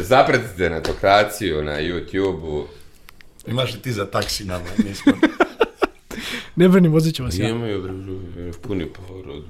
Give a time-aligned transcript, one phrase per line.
[0.00, 2.66] Zapratite netokraciju na YouTube-u.
[3.46, 4.64] Imaš li ti za taksi nama?
[4.84, 5.12] Nismo.
[6.56, 7.48] Ne brini, vozit ću vas ja.
[7.48, 9.44] Imaju bre, bre, puni porod.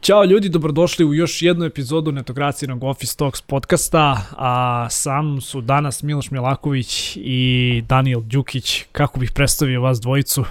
[0.00, 6.02] Ćao ljudi, dobrodošli u još jednu epizodu netokracijenog Office Talks podcasta, a sam su danas
[6.02, 8.84] Miloš Milaković i Daniel Đukić.
[8.92, 10.44] Kako bih predstavio vas dvojicu?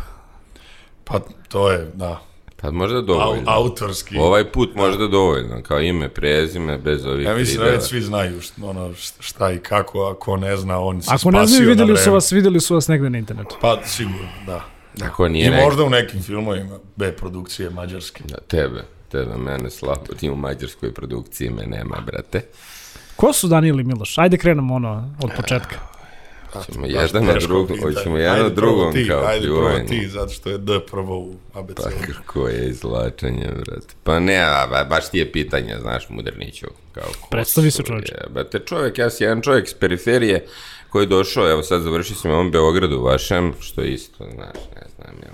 [1.03, 2.28] Pa to je, da,
[2.61, 3.43] Pa možda au, dovoljno.
[3.47, 4.17] autorski.
[4.17, 8.41] Ovaj put možda dovoljno, kao ime, prezime, bez ovih Ja mislim da već svi znaju
[8.41, 11.69] šta, ono, šta i kako, ako ne zna, on se Ako spasio ne znaju, na
[11.69, 13.55] videli su vas, videli su vas negde na internetu.
[13.61, 14.61] Pa sigurno, da.
[15.05, 18.23] Ako nije I nek- možda u nekim filmovima B produkcije mađarske.
[18.23, 20.13] Da, tebe, tebe, mene slabo.
[20.19, 22.41] Ti u mađarskoj produkciji me nema, brate.
[23.15, 24.17] Ko su Daniel i Miloš?
[24.17, 25.75] Ajde krenemo ono od početka.
[26.71, 29.59] Ćemo Baš jedan na drugom, hoćemo jedan Ajde na prvo drugom ti, kao Ajde prvo
[29.59, 29.85] pljuvanje.
[29.85, 31.75] ti, zato što je D prvo u ABC.
[31.75, 33.93] Pa kako je izlačenje, brate.
[34.03, 36.67] Pa ne, a, baš ti je pitanje, znaš, Muderniću.
[36.91, 38.15] Kao, Predstavi se, čoveče.
[38.23, 40.45] Jebate, čovjek, ja sam jedan čovjek s periferije
[40.89, 44.55] koji je došao, evo sad završio sam u ovom Beogradu vašem, što je isto, znaš,
[44.75, 45.33] ne znam, jel,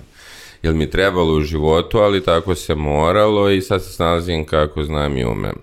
[0.63, 5.17] jel mi trebalo u životu, ali tako se moralo i sad se snalazim kako znam
[5.17, 5.55] i umem.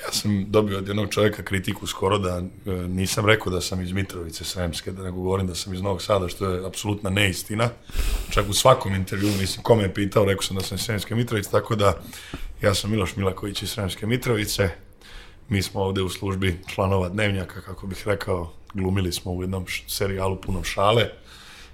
[0.00, 3.92] Ja sam dobio od jednog čovjeka kritiku skoro da e, nisam rekao da sam iz
[3.92, 7.68] Mitrovice Sremske, da nego govorim da sam iz Novog Sada, što je apsolutna neistina.
[8.30, 11.14] Čak u svakom intervju, mislim, ko me je pitao, rekao sam da sam iz Sremske
[11.14, 12.02] Mitrovice, tako da
[12.62, 14.70] ja sam Miloš Milaković iz Sremske Mitrovice.
[15.48, 20.40] Mi smo ovde u službi članova Dnevnjaka, kako bih rekao, glumili smo u jednom serijalu
[20.40, 21.08] punom šale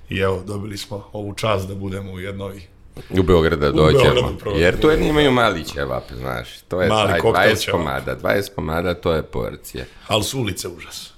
[0.09, 2.63] i evo, dobili smo ovu čast da budemo u jednoj
[3.11, 4.03] U Beograda dođemo.
[4.15, 4.51] Beogradu.
[4.57, 6.49] Jer to je imaju mali ćevap, znaš.
[6.59, 7.79] To je Mali taj koktel 20 ćevap.
[7.79, 9.85] komada, 20 komada, to je porcija.
[10.07, 11.13] ali su ulice užas.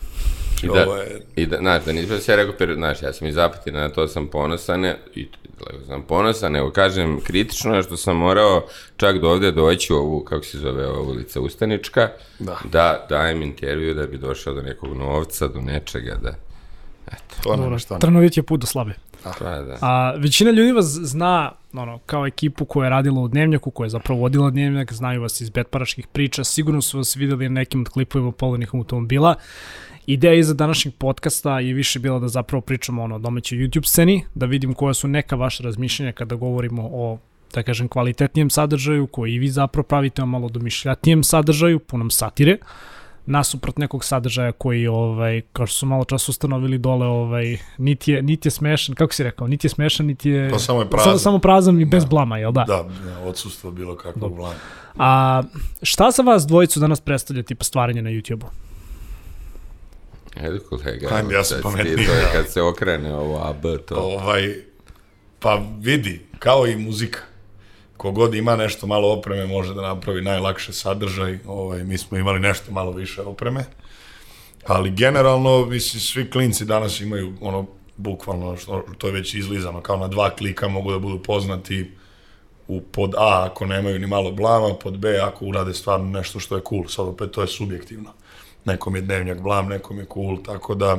[0.62, 3.28] I Ovo da, je- i da, znaš, da nisam se rekao, per, znaš, ja sam
[3.28, 5.28] iz Zapatina, na to sam ponosan, ne- i
[5.60, 9.96] daleko sam ponosan, nego kažem, kritično je što sam morao čak do ovde doći u
[9.96, 12.08] ovu, kako se zove ova ulica, Ustanička,
[12.38, 12.58] Da.
[12.64, 16.30] da dajem intervju da bi došao do nekog novca, do nečega, da,
[17.10, 17.98] To Dobro, nema šta.
[17.98, 18.92] Trnovit je put do slabe.
[19.22, 19.78] Pa da.
[19.80, 23.90] A većina ljudi vas zna ono, kao ekipu koja je radila u Dnevnjaku, koja je
[23.90, 27.88] zapravo vodila Dnevnjak, znaju vas iz betparaških priča, sigurno su vas videli na nekim od
[27.88, 29.34] klipovima polovnih automobila.
[30.06, 34.24] Ideja iza današnjeg podcasta je više bila da zapravo pričamo ono, o domaćoj YouTube sceni,
[34.34, 37.18] da vidim koja su neka vaša razmišljenja kada govorimo o
[37.54, 42.56] da kažem, kvalitetnijem sadržaju, koji vi zapravo pravite o malo domišljatijem sadržaju, punom satire,
[43.26, 48.22] nasuprot nekog sadržaja koji, ovaj, kao što su malo čas ustanovili dole, ovaj, niti je,
[48.22, 50.50] niti je smešan, kako si rekao, niti je smešan, niti je...
[50.50, 51.18] Pa samo je Samo, prazan.
[51.18, 52.64] samo prazan i bez blama, jel da?
[52.64, 54.54] Da, ja, odsustvo bilo kakvog blama.
[54.98, 55.42] A
[55.82, 58.46] šta za vas dvojicu danas predstavlja tipa stvaranje na YouTube-u?
[60.36, 63.94] Edo kolega, Ajde, ja sam pametniji, to je kad se okrene ovo AB, to.
[63.96, 64.54] Ovaj,
[65.38, 67.18] pa vidi, kao i muzika.
[68.00, 71.38] Kogod ima nešto malo opreme može da napravi najlakše sadržaj.
[71.46, 73.64] Ovaj, mi smo imali nešto malo više opreme.
[74.66, 77.66] Ali generalno, mislim, svi klinci danas imaju ono,
[77.96, 81.90] bukvalno, što, to je već izlizano, kao na dva klika mogu da budu poznati
[82.68, 86.56] u pod A ako nemaju ni malo blama, pod B ako urade stvarno nešto što
[86.56, 86.88] je cool.
[86.88, 88.12] Sad opet to je subjektivno.
[88.64, 90.94] Nekom je dnevnjak blam, nekom je cool, tako da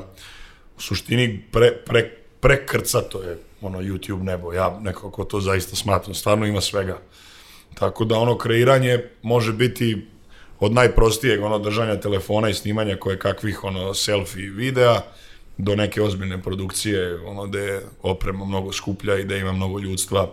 [0.78, 4.54] u suštini pre, pre, prekrcato je ono YouTube nebo.
[4.54, 6.16] Ja nekako to zaista smatram.
[6.16, 6.98] Stvarno ima svega.
[7.74, 10.08] Tako da ono kreiranje može biti
[10.60, 15.02] od najprostijeg ono držanja telefona i snimanja koje kakvih ono selfie videa
[15.58, 20.30] do neke ozbiljne produkcije ono gde je oprema mnogo skuplja i da ima mnogo ljudstva.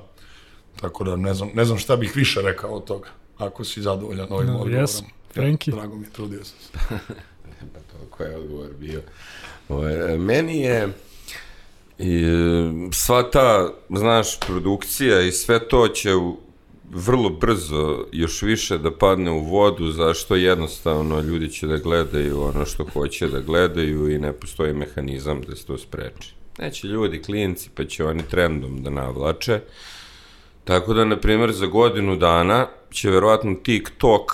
[0.81, 3.09] Tako da ne znam, ne znam šta bih više rekao od toga.
[3.39, 4.81] Ako si zadovoljan ovim No, odgovorom.
[4.81, 5.06] jesam.
[5.33, 5.71] Frenki?
[5.71, 6.78] Ja, drago mi je, trudio sam se.
[7.75, 9.00] Pa to koji je odgovor bio.
[9.69, 10.89] Ovaj, meni je
[11.98, 12.25] i,
[12.92, 16.36] sva ta, znaš, produkcija i sve to će u-
[16.91, 22.66] vrlo brzo još više da padne u vodu, zašto jednostavno ljudi će da gledaju ono
[22.66, 26.34] što hoće da gledaju i ne postoji mehanizam da se to spreči.
[26.59, 29.60] Neće ljudi, klijenti, pa će oni trendom da navlače.
[30.65, 34.33] Tako da, na primjer, za godinu dana će verovatno TikTok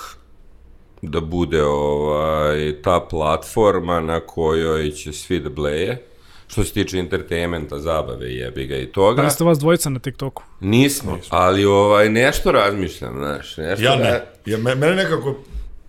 [1.01, 6.05] da bude ovaj, ta platforma na kojoj će svi da bleje.
[6.47, 9.21] Što se tiče entertainmenta, zabave, jebi ga i toga.
[9.21, 10.43] Da ste vas dvojica na TikToku?
[10.59, 13.57] Nismo, ali ovaj, nešto razmišljam, znaš.
[13.57, 14.21] Nešto Ja da- ne.
[14.45, 15.35] Ja, me, mene nekako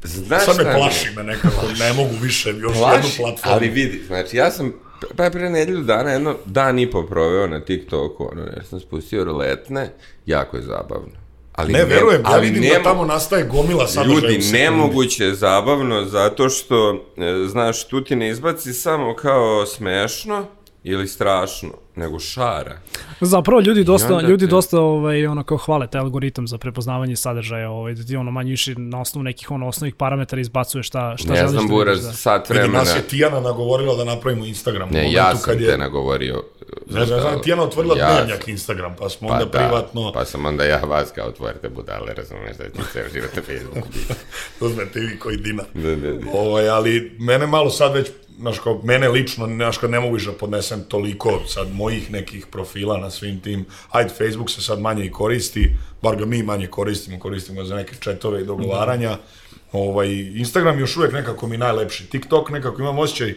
[0.04, 3.54] Znaš Sad me plaši me nekako, ne mogu više još jednu Plaši, platformu.
[3.54, 4.72] ali vidi, znači ja sam
[5.16, 9.24] pa pre nedelju dana jedno dan i po proveo na TikToku, ono, jer sam spustio
[9.24, 9.90] roletne,
[10.26, 11.25] jako je zabavno.
[11.56, 15.34] Ali ne, verujem, ja ali vidim nemo- da tamo nastaje gomila sadržaja Ljudi, nemoguće je
[15.34, 20.46] zabavno zato što, e, znaš, tu ti ne izbaci samo kao smešno
[20.84, 22.76] ili strašno, nego šara.
[23.20, 27.16] Zapravo ljudi dosta onda ljudi te- dosta ovaj ono kao hvale taj algoritam za prepoznavanje
[27.16, 31.16] sadržaja, ovaj da ti ono manje više na osnovu nekih ono osnovnih parametara izbacuje šta
[31.16, 32.12] šta Ne želiš znam, da Buraz, da.
[32.12, 32.78] sat Vidi, vremena.
[32.78, 34.88] nas je Tijana nagovorila da napravimo Instagram.
[34.88, 36.42] u Ne, ja sam kad te je, nagovorio.
[36.90, 40.24] Ne znam, znam, Tijana otvorila Ja dnevnjak Instagram, pa smo Pa onda da, privatno, pa
[40.24, 43.88] sam onda ja vas kao otvorite budale, razumeš da ti ceo život na Facebooku.
[44.66, 45.62] uzmete vi koji dina.
[45.74, 46.30] Da, da, da.
[46.34, 48.08] Ovaj, ali mene malo sad već,
[48.38, 52.46] znaš, kao, mene lično, znaš, kad ne mogu više da podnesem toliko sad mojih nekih
[52.46, 56.66] profila na svim tim, ajde, Facebook se sad manje i koristi, bar ga mi manje
[56.66, 59.18] koristimo, koristimo za neke četove i dogovaranja.
[59.72, 62.06] Ovaj, Instagram još uvijek nekako mi najlepši.
[62.06, 63.34] TikTok nekako imam osjećaj,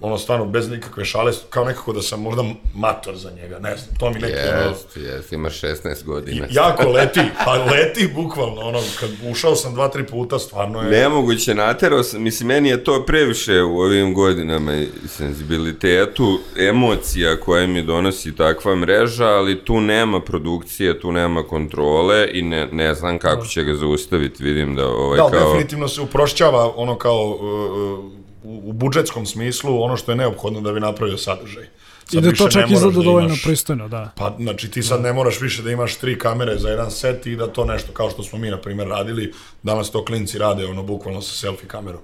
[0.00, 2.42] ono stvarno bez nikakve šale, kao nekako da sam možda
[2.74, 6.46] mator za njega, ne znam, to mi neki ono, Jest, jest, imaš 16 godina.
[6.50, 10.90] jako leti, pa leti bukvalno, ono, kad ušao sam dva, tri puta, stvarno je...
[10.90, 17.66] Nemoguće, naterao sam, mislim, meni je to previše u ovim godinama i senzibilitetu, emocija koje
[17.66, 23.18] mi donosi takva mreža, ali tu nema produkcije, tu nema kontrole i ne, ne znam
[23.18, 25.52] kako će ga zaustaviti, vidim da ovaj Da, kao...
[25.52, 30.72] definitivno se uprošćava ono kao uh, u, u budžetskom smislu ono što je neophodno da
[30.72, 31.64] bi napravio sadržaj.
[31.64, 34.12] I Sad da više to čak izgleda da dovoljno imaš- pristojno, da.
[34.16, 37.36] Pa, znači, ti sad ne moraš više da imaš tri kamere za jedan set i
[37.36, 39.32] da to nešto, kao što smo mi, na primjer, radili,
[39.62, 42.00] danas to klinci rade, ono, bukvalno sa selfie kamerom.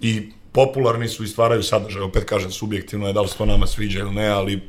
[0.00, 0.22] I
[0.52, 3.98] popularni su i stvaraju sadržaj, opet kažem, subjektivno je da li se to nama sviđa
[3.98, 4.60] ili ne, ali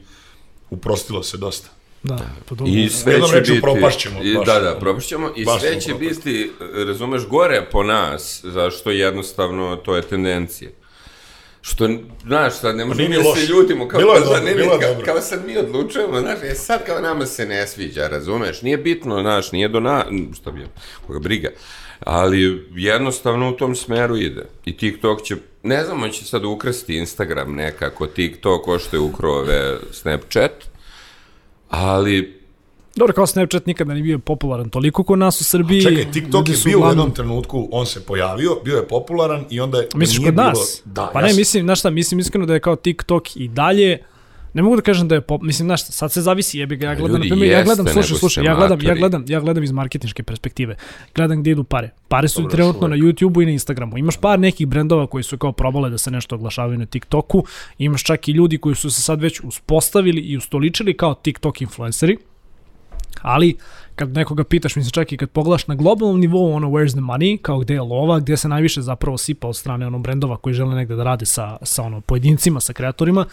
[0.69, 1.69] uprostilo se dosta.
[2.03, 2.17] Da,
[2.49, 2.73] pa dobro.
[2.73, 3.61] I sve Jednom će rečju, biti...
[3.61, 4.45] propašćemo, i, baš.
[4.45, 6.51] da, da, propašćemo i Baš sve će biti,
[6.87, 10.69] razumeš, gore po nas, zašto jednostavno to je tendencija.
[11.67, 11.89] Što,
[12.25, 14.79] znaš, sad ne možemo da se ljutimo, kao, Bilo je pa, dobro, ne, bilo je
[14.79, 15.05] kao, dobro.
[15.05, 19.21] kao sad mi odlučujemo, znaš, e, sad kao nama se ne sviđa, razumeš, nije bitno,
[19.21, 20.05] znaš, nije do na,
[20.35, 20.65] šta bi,
[21.07, 21.49] koga briga,
[21.99, 24.45] ali jednostavno u tom smeru ide.
[24.65, 28.99] I TikTok će, ne znam, on će sad ukrasti Instagram nekako, TikTok, ko što je
[28.99, 30.51] ukro ove Snapchat,
[31.69, 32.36] ali
[32.97, 35.81] Dobro, kao Snapchat nikada nije bio popularan toliko kod nas u Srbiji.
[35.81, 39.45] Čekaj, TikTok Ljudi je bio u uglavnom- jednom trenutku, on se pojavio, bio je popularan
[39.49, 39.87] i onda je...
[39.95, 40.81] Misliš nije kod nas?
[40.85, 43.47] Bilo, da, pa ja ne, mislim, znaš šta, mislim iskreno da je kao TikTok i
[43.47, 43.97] dalje,
[44.53, 46.85] ne mogu da kažem da je pop, mislim, znaš šta, sad se zavisi, jebi ga,
[46.87, 49.39] ja gledam, ljudi, na primjer, ja gledam, jeste, slušaj, slušaj, ja gledam, ja gledam, ja
[49.39, 50.75] gledam iz marketinške perspektive,
[51.15, 51.89] gledam gdje idu pare.
[52.07, 53.97] Pare su Dobro, trenutno na još YouTubeu i na Instagramu.
[53.97, 57.43] Imaš par nekih brendova koji su kao probale da se nešto oglašavaju na TikToku,
[57.77, 62.17] imaš čak i ljudi koji su se sad već uspostavili i ustoličili kao TikTok influenceri,
[63.21, 63.57] ali
[63.95, 67.41] kad nekoga pitaš, mislim čak i kad pogledaš na globalnom nivou ono where's the money,
[67.41, 70.75] kao gde je lova, gde se najviše zapravo sipa od strane ono brendova koji žele
[70.75, 73.25] negde da rade sa, sa ono pojedincima, sa kreatorima,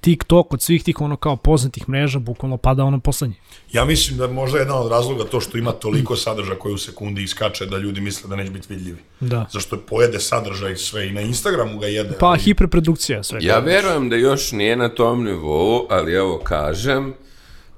[0.00, 3.36] TikTok od svih tih ono kao poznatih mreža bukvalno pada ono poslednji.
[3.72, 7.22] Ja mislim da možda jedan od razloga to što ima toliko sadržaja koji u sekundi
[7.22, 8.98] iskače da ljudi misle da neće biti vidljivi.
[9.20, 9.46] Da.
[9.52, 12.16] Zašto pojede sadržaj sve i na Instagramu ga jede.
[12.20, 13.38] Pa ali- hiperprodukcija sve.
[13.42, 17.14] Ja verujem da još nije na tom nivou, ali evo kažem,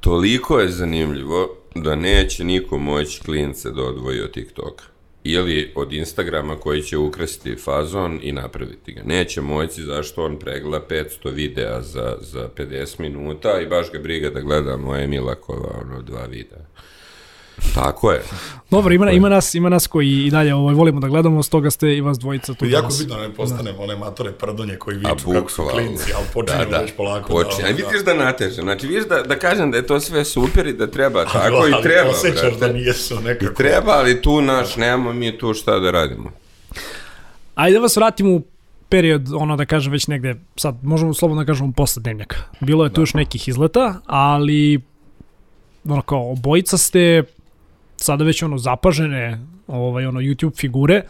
[0.08, 4.84] toliko je zanimljivo da neće niko moći klince da odvoji od TikToka.
[5.24, 9.02] Ili od Instagrama koji će ukrasti fazon i napraviti ga.
[9.02, 14.30] Neće moći zašto on pregleda 500 videa za, za 50 minuta i baš ga briga
[14.30, 16.66] da gleda moje Milakova ono dva videa.
[17.74, 18.22] Tako je.
[18.70, 21.96] Dobro, ima, ima, nas, ima nas koji i dalje ovaj, volimo da gledamo, stoga ste
[21.96, 25.50] i vas dvojica tu jako bitno da ne postanemo one matore prdonje koji viču kako
[25.50, 27.28] su klinci, ali počinjemo već polako.
[27.28, 27.62] Počinje.
[27.62, 28.64] da, A vidiš da natežem.
[28.64, 31.70] Znači, vidiš da, da kažem da je to sve super i da treba tako ali
[31.70, 32.66] i treba, osjećaš brate.
[32.66, 33.52] da nijesu nekako.
[33.52, 36.30] I treba, ali tu naš, nemamo mi tu šta da radimo.
[37.54, 38.42] Ajde da vas vratimo u
[38.88, 42.36] period, ono da kažem već negde, sad možemo slobodno da kažemo posle dnevnjaka.
[42.60, 44.80] Bilo je tu još nekih izleta, ali
[45.88, 47.22] ono kao obojica ste
[48.00, 51.02] sada već ono zapažene ovaj, ono YouTube figure,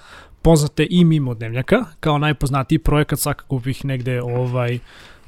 [0.43, 4.79] poznate i mimo dnevnjaka, kao najpoznatiji projekat svakako bih negde ovaj,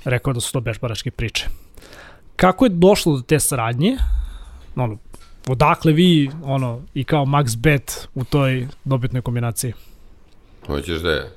[0.05, 1.47] rekao da su to bežbaračke priče.
[2.37, 3.97] Kako je došlo do te saradnje?
[4.77, 4.99] Ono,
[5.49, 9.73] odakle vi ono, i kao Max Bet u toj dobitnoj kombinaciji?
[10.67, 11.35] Hoćeš da je?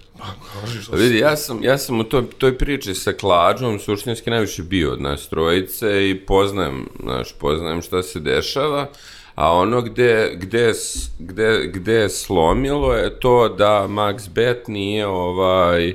[0.61, 4.29] Kaži što Pa vidi, ja sam, ja sam u toj, toj priči sa Klađom suštinski
[4.29, 8.87] najviše bio od nas trojice i poznajem, znaš, poznajem šta se dešava,
[9.35, 10.73] a ono gde, gde,
[11.19, 15.93] gde, gde je slomilo je to da Max Bet nije ovaj,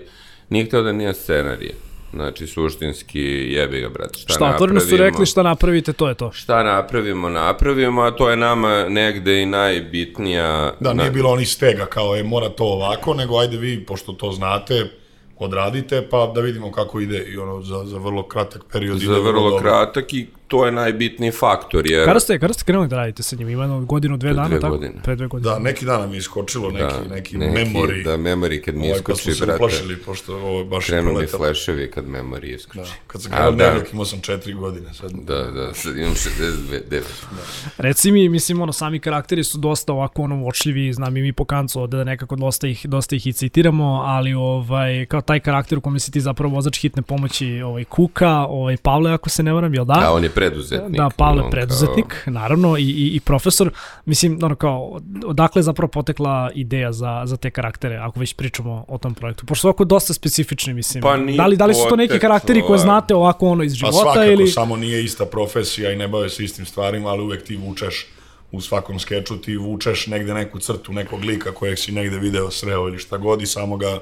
[0.48, 1.74] nije htio da nije scenarije.
[2.12, 3.20] Znači, suštinski
[3.52, 4.18] jebi ga, brate.
[4.18, 6.32] Šta, Šta, otvoreno su rekli šta napravite, to je to.
[6.32, 10.72] Šta napravimo, napravimo, a to je nama negde i najbitnija...
[10.80, 14.12] Da, nije na- bilo oni stega kao je mora to ovako, nego ajde vi, pošto
[14.12, 14.90] to znate,
[15.38, 18.98] odradite, pa da vidimo kako ide i ono za, za vrlo kratak period.
[18.98, 19.58] za vrlo dobro.
[19.58, 22.04] kratak i to je najbitniji faktor, jer...
[22.04, 23.48] Kada ste, kada ste krenuli da radite sa njim?
[23.48, 24.74] Ima jedno godinu, dve dana, dve tako?
[24.74, 24.94] godine.
[25.04, 25.52] Pre dve godine.
[25.52, 28.04] Da, neki dan nam je iskočilo neki, neki, memory.
[28.04, 29.64] Da, memory kad mi ovaj, kad iskoči, smo se brate.
[29.64, 31.44] uplašili, pošto ovo je baš Krenu mi proletalo.
[31.44, 32.78] fleševi kad memory iskoči.
[32.78, 33.74] Da, kad sam krenuo da.
[33.92, 34.94] imao sam četiri godine.
[34.94, 35.10] Sad.
[35.12, 37.02] Da, da, sad imam 62, 9.
[37.78, 41.44] Reci mi, mislim, ono, sami karakteri su dosta ovako, ono, uočljivi, znam i mi po
[41.44, 45.80] kancu da nekako dosta ih, dosta ih i citiramo, ali, ovaj, kao taj karakter u
[45.80, 49.74] kome si ti zapravo vozač hitne pomoći, ovaj, Kuka, ovaj, Pavle, ako se ne varam,
[49.74, 49.94] jel da?
[50.04, 50.96] A on je preduzetnik.
[50.96, 53.70] Da, Pavle on preduzetnik, naravno, i, i, i profesor.
[54.04, 58.84] Mislim, ono kao, odakle je zapravo potekla ideja za, za te karaktere, ako već pričamo
[58.88, 59.46] o tom projektu?
[59.46, 61.02] Pošto su ovako dosta specifični, mislim.
[61.02, 63.76] Pa da, li, da li su to neki karakteri koje znate ovako ono iz Pa
[63.76, 64.46] života svakako, ili...
[64.46, 68.06] samo nije ista profesija i ne bave se istim stvarima, ali uvek ti vučeš
[68.52, 72.88] u svakom skeču ti vučeš negde neku crtu nekog lika kojeg si negde video, sreo
[72.88, 74.00] ili šta god i samo ga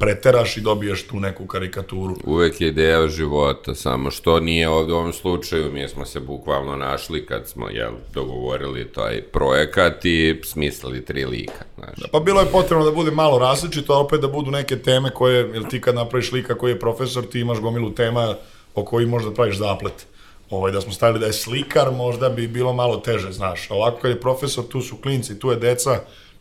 [0.00, 2.16] preteraš i dobiješ tu neku karikaturu.
[2.24, 6.76] Uvek je ideja života, samo što nije ovde u ovom slučaju, mi smo se bukvalno
[6.76, 11.64] našli kad smo jel, dogovorili taj projekat i smislili tri lika.
[11.76, 12.10] Znaš.
[12.12, 15.50] Pa bilo je potrebno da bude malo različito, a opet da budu neke teme koje,
[15.54, 18.34] jer ti kad napraviš lika koji je profesor, ti imaš gomilu tema
[18.74, 20.06] o koji možda praviš zaplet.
[20.50, 23.70] Ovaj, da smo stavili da je slikar, možda bi bilo malo teže, znaš.
[23.70, 26.00] Ovako kad je profesor, tu su klinci, tu je deca,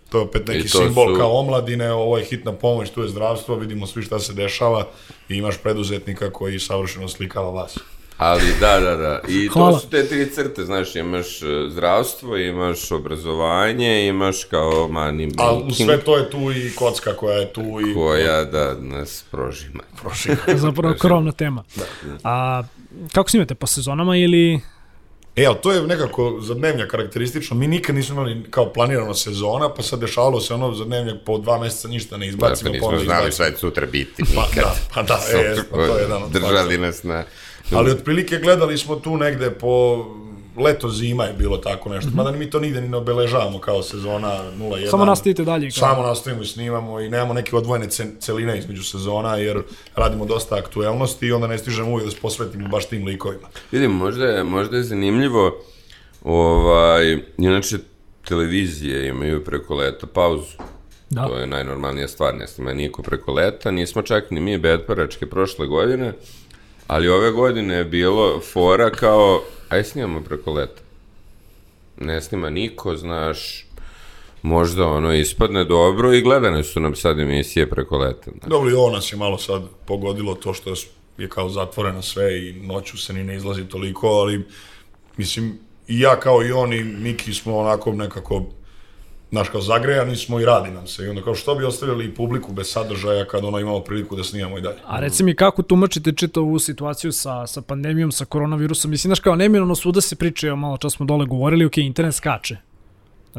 [0.09, 3.55] to je opet neki simbol su- kao omladine, ovo je hitna pomoć, tu je zdravstvo,
[3.55, 4.87] vidimo svi šta se dešava
[5.29, 7.77] i imaš preduzetnika koji savršeno slikava vas.
[8.19, 9.21] Ali da, da, da.
[9.27, 9.71] I Hvala.
[9.71, 15.53] to su te tri crte, znaš, imaš e, zdravstvo, imaš obrazovanje, imaš kao money A
[15.53, 17.93] u making, sve to je tu i kocka koja je tu i...
[17.93, 19.83] koja da nas prožima.
[20.01, 20.35] Prošli.
[20.65, 21.63] Zapravo krovna tema.
[22.23, 22.63] A
[23.13, 24.61] kako snimate, po sezonama ili...
[25.39, 27.55] E, ali to je nekako za dnevnjak karakteristično.
[27.55, 31.37] Mi nikad nismo imali kao planirano sezona, pa sad dešavalo se ono za dnevnjak po
[31.37, 33.31] dva meseca ništa ne Pa, izbacimo, pa pa nismo znali izbacimo.
[33.31, 34.63] šta će sutra biti, Pa nikad.
[34.63, 37.23] da, pa da, e, pa to je jedan od Držali nas na...
[37.71, 40.05] Ali otprilike gledali smo tu negde po
[40.59, 42.11] leto zima je bilo tako nešto.
[42.13, 44.89] Mada mi to nigde ni ne obeležavamo kao sezona 0-1.
[44.89, 45.71] Samo nastavite dalje.
[45.71, 45.89] Kao...
[45.89, 49.61] Samo nastavimo i snimamo i nemamo neke odvojene ce- celine između sezona jer
[49.95, 53.47] radimo dosta aktuelnosti i onda ne stižemo uvijek da se posvetimo baš tim likovima.
[53.71, 55.63] Vidim, možda je, možda je zanimljivo,
[56.23, 57.77] ovaj, inače
[58.27, 60.57] televizije imaju preko leta pauzu.
[61.09, 61.27] Da.
[61.27, 65.67] To je najnormalnija stvar, ne snima niko preko leta, nismo čak ni mi bedparačke prošle
[65.67, 66.13] godine,
[66.87, 70.81] ali ove godine je bilo fora kao, aj snimamo preko leta.
[71.97, 73.65] Ne snima niko, znaš,
[74.41, 78.31] možda ono ispadne dobro i gledane su nam sad emisije preko leta.
[78.31, 78.49] Znaš.
[78.49, 80.73] Dobro, i ovo nas je malo sad pogodilo to što
[81.17, 84.45] je kao zatvoreno sve i noću se ni ne izlazi toliko, ali
[85.17, 88.45] mislim, i ja kao i on i Miki smo onako nekako
[89.31, 91.05] znaš, kao zagrejani smo i radi nam se.
[91.05, 94.23] I onda kao što bi ostavili i publiku bez sadržaja kad ono imamo priliku da
[94.23, 94.77] snimamo i dalje.
[94.85, 98.91] A reci mi kako tumačite čitavu situaciju sa, sa pandemijom, sa koronavirusom?
[98.91, 102.15] Mislim, znaš kao neminovno svuda se priča, evo malo čas smo dole govorili, ok, internet
[102.15, 102.68] skače.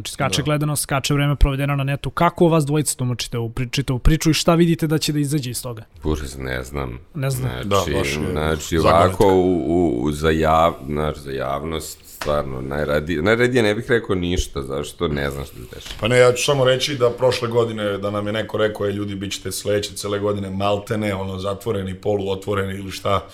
[0.01, 0.45] Znači skače da.
[0.45, 2.11] gledanost, skače vreme provedeno na netu.
[2.11, 5.51] Kako vas dvojica tumačite ovu pri- čitavu priču i šta vidite da će da izađe
[5.51, 5.83] iz toga?
[6.05, 6.99] Užas, ne znam.
[7.15, 7.51] Ne znam.
[7.51, 13.23] Znači, Da, baš je znači ovako u, u, za, jav, znaš, za javnost stvarno najradije,
[13.23, 15.95] najradije ne bih rekao ništa, zašto ne znam što se dešava.
[16.01, 18.93] Pa ne, ja ću samo reći da prošle godine, da nam je neko rekao, je
[18.93, 23.27] ljudi, bit ćete sledeće cele godine maltene, ono, zatvoreni, poluotvoreni ili šta,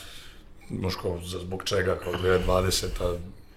[1.24, 3.16] za zbog čega, kao 2020 a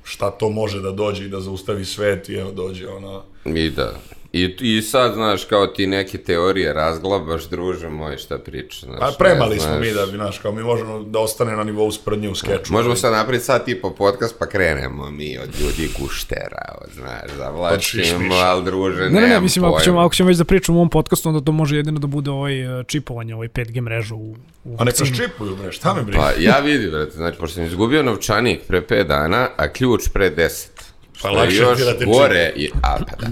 [0.09, 3.23] šta to može da dođe i da zaustavi svet i evo dođe ono...
[3.45, 3.93] I da.
[4.33, 8.85] I, I sad, znaš, kao ti neke teorije razglabaš, druže moj, šta priča.
[8.85, 9.79] Znaš, A ne premali smo znaš.
[9.81, 12.73] mi da bi, znaš, kao mi možemo da ostane na nivou sprdnje u skeču.
[12.73, 18.35] Možemo sad napraviti sad tipo podcast, pa krenemo mi od ljudi guštera, od, znaš, zavlačimo,
[18.35, 19.83] ali druže, Ne, ne, ne, mislim, ako pojma.
[19.83, 22.31] ćemo, ako ćemo već da pričamo u ovom podcastu, onda to može jedino da bude
[22.31, 26.19] ovaj e, čipovanje, ovaj 5G mrežu u, u A neka ščipuju, bre, šta me briga?
[26.19, 30.31] Pa ja vidim, brate, znači, pošto sam izgubio novčanik pre 5 dana, a ključ pre
[30.31, 30.67] 10.
[31.13, 33.27] Što je lakše još ti da te gore, i, a, pa da.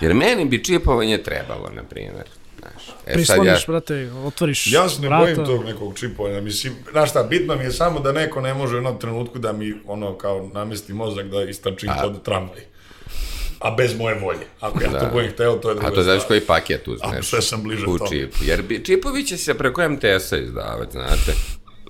[0.00, 2.24] Jer meni bi čipovanje trebalo, na primjer.
[2.58, 5.22] Znaš, e sad ja, Prisloniš, brate, otvoriš Ja se ne vrata.
[5.22, 8.74] bojim tog nekog čipovanja, mislim, znaš šta, bitno mi je samo da neko ne može
[8.74, 12.60] u jednom trenutku da mi, ono, kao, namesti mozak da istračim pod tramvaj.
[13.58, 14.46] A bez moje volje.
[14.60, 16.28] Ako ja to budem hteo, to je druga a to znaš stvar.
[16.28, 18.10] koji paket uzmeš sve sam bliže u tome.
[18.10, 18.38] čipu.
[18.44, 21.32] Jer bi, čipovi će se preko MTS-a izdavati, znate.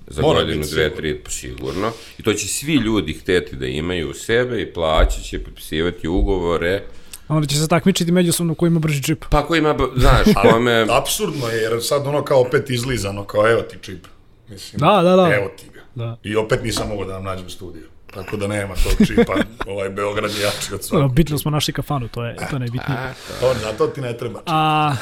[0.07, 1.91] Za Mora godinu, dve, tri, sigurno.
[2.17, 6.83] I to će svi ljudi hteti da imaju u sebe i plaćat će potpisivati ugovore.
[7.27, 9.25] A Onda će se takmičiti međusobno ko ima brži čip.
[9.29, 10.85] Pa ko ima, znaš, kome...
[10.89, 14.07] Apsurdno je, jer sad ono kao opet izlizano, kao evo ti čip.
[14.49, 15.35] Mislim, Da, da, da.
[15.35, 15.81] Evo ti ga.
[15.95, 16.17] Da.
[16.23, 17.83] I opet nisam mogao da nam nađem studiju.
[18.13, 19.33] Tako da nema tog čipa,
[19.73, 21.13] ovaj Beograd je jači od svakog.
[21.13, 23.13] bitno smo našli kafanu, to je, to je najbitnije.
[23.39, 24.47] To, zato ti ne treba čip.
[24.47, 24.95] A,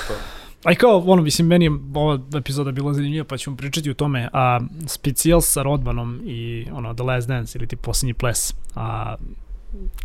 [0.63, 4.29] Aj kao, ono, mislim, meni je ova epizoda bila zanimljiva, pa ćemo pričati o tome.
[4.33, 8.53] A, specijal sa Rodmanom i, ono, The Last Dance, ili ti posljednji ples.
[8.75, 9.15] A,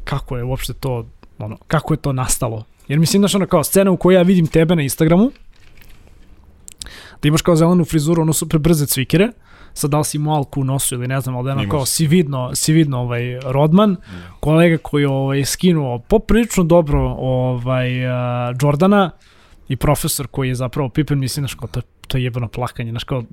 [0.05, 1.07] kako je uopšte to,
[1.39, 2.65] ono, kako je to nastalo?
[2.89, 5.31] Jer mislim, znaš, ono, kao scena u kojoj ja vidim tebe na Instagramu,
[7.23, 9.29] da imaš kao zelenu frizuru, ono super brze cvikere,
[9.75, 12.07] sad da li si moalku u nosu ili ne znam, ali da ono kao si
[12.07, 13.97] vidno, si vidno ovaj, Rodman,
[14.41, 18.13] kolega koji je ovaj, skinuo poprilično dobro ovaj, uh,
[18.63, 19.11] Jordana
[19.69, 23.05] i profesor koji je zapravo Pippen, mislim, znaš, kao to, to je jebano plakanje, znaš,
[23.05, 23.25] kao,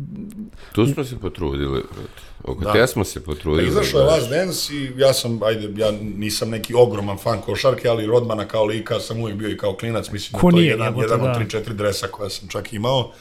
[0.71, 2.21] Tu smo se potrudili, brate.
[2.43, 2.73] Oko Da.
[2.73, 3.67] te smo se potrudili.
[3.69, 4.13] izašao je baš.
[4.15, 8.65] Last Dance i ja sam, ajde, ja nisam neki ogroman fan košarke, ali Rodmana kao
[8.65, 11.21] lika sam uvijek bio i kao klinac, mislim Ko da to nije, je jedan, jedan
[11.21, 11.39] od da.
[11.59, 13.11] 3-4 dresa koja sam čak imao.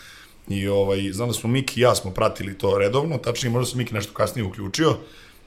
[0.48, 3.76] I ovaj, znam da smo Miki i ja smo pratili to redovno, tačnije možda se
[3.76, 4.96] Miki nešto kasnije uključio.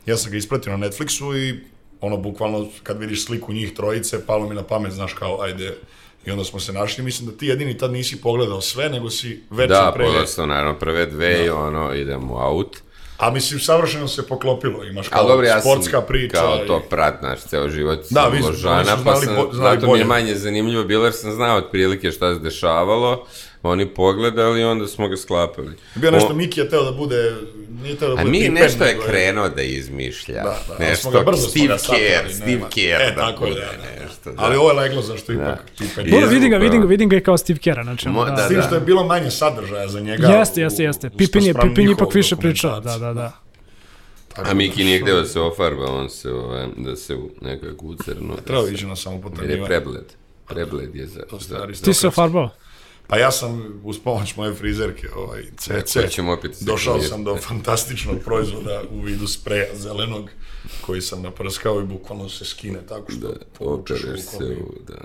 [0.05, 1.59] Ja sam ga ispratio na Netflixu i
[2.01, 5.77] ono, bukvalno, kad vidiš sliku njih trojice, palo mi na pamet, znaš, kao, ajde,
[6.25, 7.03] i onda smo se našli.
[7.03, 10.03] Mislim da ti jedini tad nisi pogledao sve, nego si večer Da, pre...
[10.03, 12.77] pogledao sam naravno prve dve i ono, idemo out.
[13.17, 16.37] A mislim, savršeno se poklopilo, imaš kao dobro, ja sportska sam priča.
[16.37, 19.81] kao i- to prat, znaš, ceo život Da, vi ložana, pa sam, znali zato mi
[19.81, 20.03] je bolje.
[20.05, 23.25] manje zanimljivo bilo, jer sam znao otprilike šta se dešavalo,
[23.65, 25.71] oni pogledali i onda smo ga sklapali.
[25.95, 27.35] Bio nešto O- Miki je teo da bude,
[27.83, 30.35] nije teo da A bude mi Pippen, nešto je krenuo da izmišlja.
[30.35, 32.61] Da, da, nešto, smo ga brzo smo Steve ga satrali, Kerr, Steve.
[32.69, 33.01] Kerr.
[33.01, 34.05] E, da tako bude da, da, da.
[34.05, 34.35] nešto, da.
[34.37, 36.07] Ali ovo je leglo zašto ipak Pippen.
[36.07, 38.31] I- dobro, vidim ga, vidim ga, vidim ga i kao Steve Kerr, znači, Mo- da,
[38.31, 40.27] da, S tim što je bilo manje sadržaja za njega.
[40.27, 41.09] Jeste, jeste, jeste.
[41.09, 43.31] Pippin je, je ipak više pričao, da, da, da.
[44.35, 48.35] A Miki nije htio da se ofarba, on se, ovaj, da se nekako u crno.
[48.45, 49.67] Treba ići na Jer je samopotrebljivanje.
[49.67, 50.05] prebled.
[50.47, 51.21] Prebled je za...
[51.39, 52.49] za Ti se ofarbao?
[53.07, 58.19] Pa ja sam, uz pomoć moje frizerke, ovaj, CC, ćemo opet došao sam do fantastičnog
[58.25, 60.29] proizvoda u vidu spreja zelenog,
[60.81, 64.73] koji sam naprskao i bukvalno se skine tako što povučeš Opereš rukom se u...
[64.87, 65.01] Da,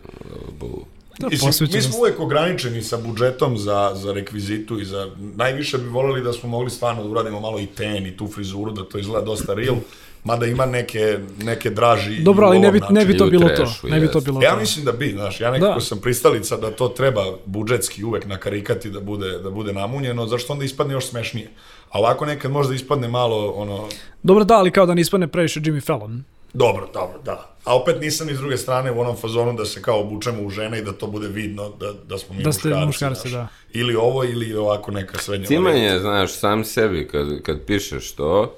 [0.48, 0.84] obu.
[1.18, 5.10] Da, Mislim, mi smo uvek ograničeni sa budžetom za, za rekvizitu i za...
[5.18, 8.72] Najviše bi voleli da smo mogli stvarno da uradimo malo i ten i tu frizuru,
[8.72, 9.76] da to izgleda dosta real,
[10.24, 13.66] mada ima neke, neke draži i Dobro, ali ne bi, ne bi to bilo to.
[13.84, 14.56] Ne bi to bilo Ja to.
[14.56, 15.80] mislim da bi, znaš, ja nekako Da.
[15.80, 20.64] sam pristalica da to treba budžetski uvek nakarikati da bude, da bude namunjeno, zašto onda
[20.64, 21.48] ispadne još smešnije.
[21.90, 23.88] A ovako nekad možda ispadne malo, ono,
[24.22, 26.24] Dobro, da, ali kao da ne ispadne previše Jimmy Fallon.
[26.52, 27.46] dobro, dobro, da.
[27.64, 30.50] A opet nisam ni s druge strane u onom fazonu da se kao obučemo u
[30.50, 32.86] žene i da to bude vidno da, da smo mi Da ste muškarci.
[32.86, 33.32] muškarci, znaš.
[33.32, 33.48] da.
[33.72, 38.54] Ili ovo, ili ovako neka srednja Cimanje, znaš, sam sebi, kad, kad pišeš to,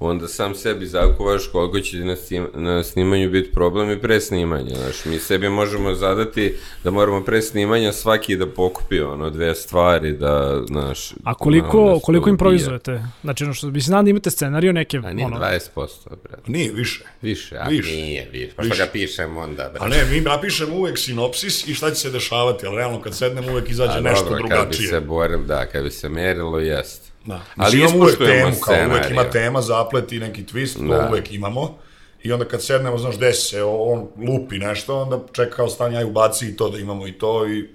[0.00, 4.74] onda sam sebi zakuvaš koliko će na, snim, na snimanju biti problem i pre snimanja,
[4.74, 6.54] znaš, mi sebi možemo zadati
[6.84, 11.12] da moramo pre snimanja svaki da pokupi ono dve stvari, da, znaš...
[11.24, 13.02] A koliko, ono, da se koliko improvizujete?
[13.22, 15.88] Znači, ono što, mislim, znam da imate scenariju neke, A nije ono, 20%,
[16.22, 16.42] brate.
[16.46, 17.04] Nije, više.
[17.22, 17.90] Više, a Više.
[17.90, 18.52] nije, više.
[18.56, 18.74] Pa Više.
[18.74, 19.88] što ga pišem onda, A brate.
[19.88, 23.70] ne, mi napišemo uvek sinopsis i šta će se dešavati, ali realno kad sednemo uvek
[23.70, 24.88] izađe A nešto dobro, kad bi drugačije.
[24.88, 27.12] se borili, da, kad bi se merilo, jest.
[27.26, 27.34] Da.
[27.34, 30.94] Ali Ali imamo uvek ispoštujemo temu, kao uvek ima tema, zaplet i neki twist, to
[30.94, 31.08] Da.
[31.10, 31.78] uvek imamo.
[32.22, 36.06] I onda kad sednemo, znaš, desi se, on lupi nešto, onda čeka kao stan, ja
[36.06, 37.68] ubaci i to, da imamo i to i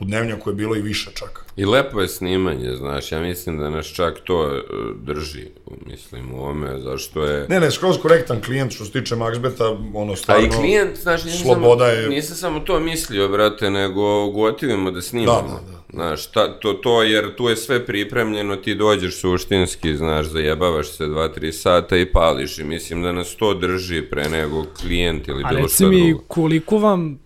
[0.00, 1.44] u dnevnjaku je bilo i više čak.
[1.56, 4.60] I lepo je snimanje, znaš, ja mislim da nas čak to e,
[5.02, 5.46] drži,
[5.86, 7.46] mislim, u ome, zašto je...
[7.48, 10.46] Ne, ne, skroz korektan klijent što se tiče Maxbeta, ono A stvarno...
[10.46, 15.02] i klijent, znaš, nisam, sloboda samo, je- nisam samo to mislio, brate, nego gotivimo da
[15.02, 15.42] snimamo.
[15.42, 15.80] Da, da, da.
[15.92, 21.06] Znaš, ta, to, to, jer tu je sve pripremljeno, ti dođeš suštinski, znaš, zajebavaš se
[21.06, 25.42] dva, tri sata i pališ i mislim da nas to drži pre nego klijent ili
[25.44, 26.24] A bilo reci šta mi, drugo.
[26.28, 27.18] koliko vam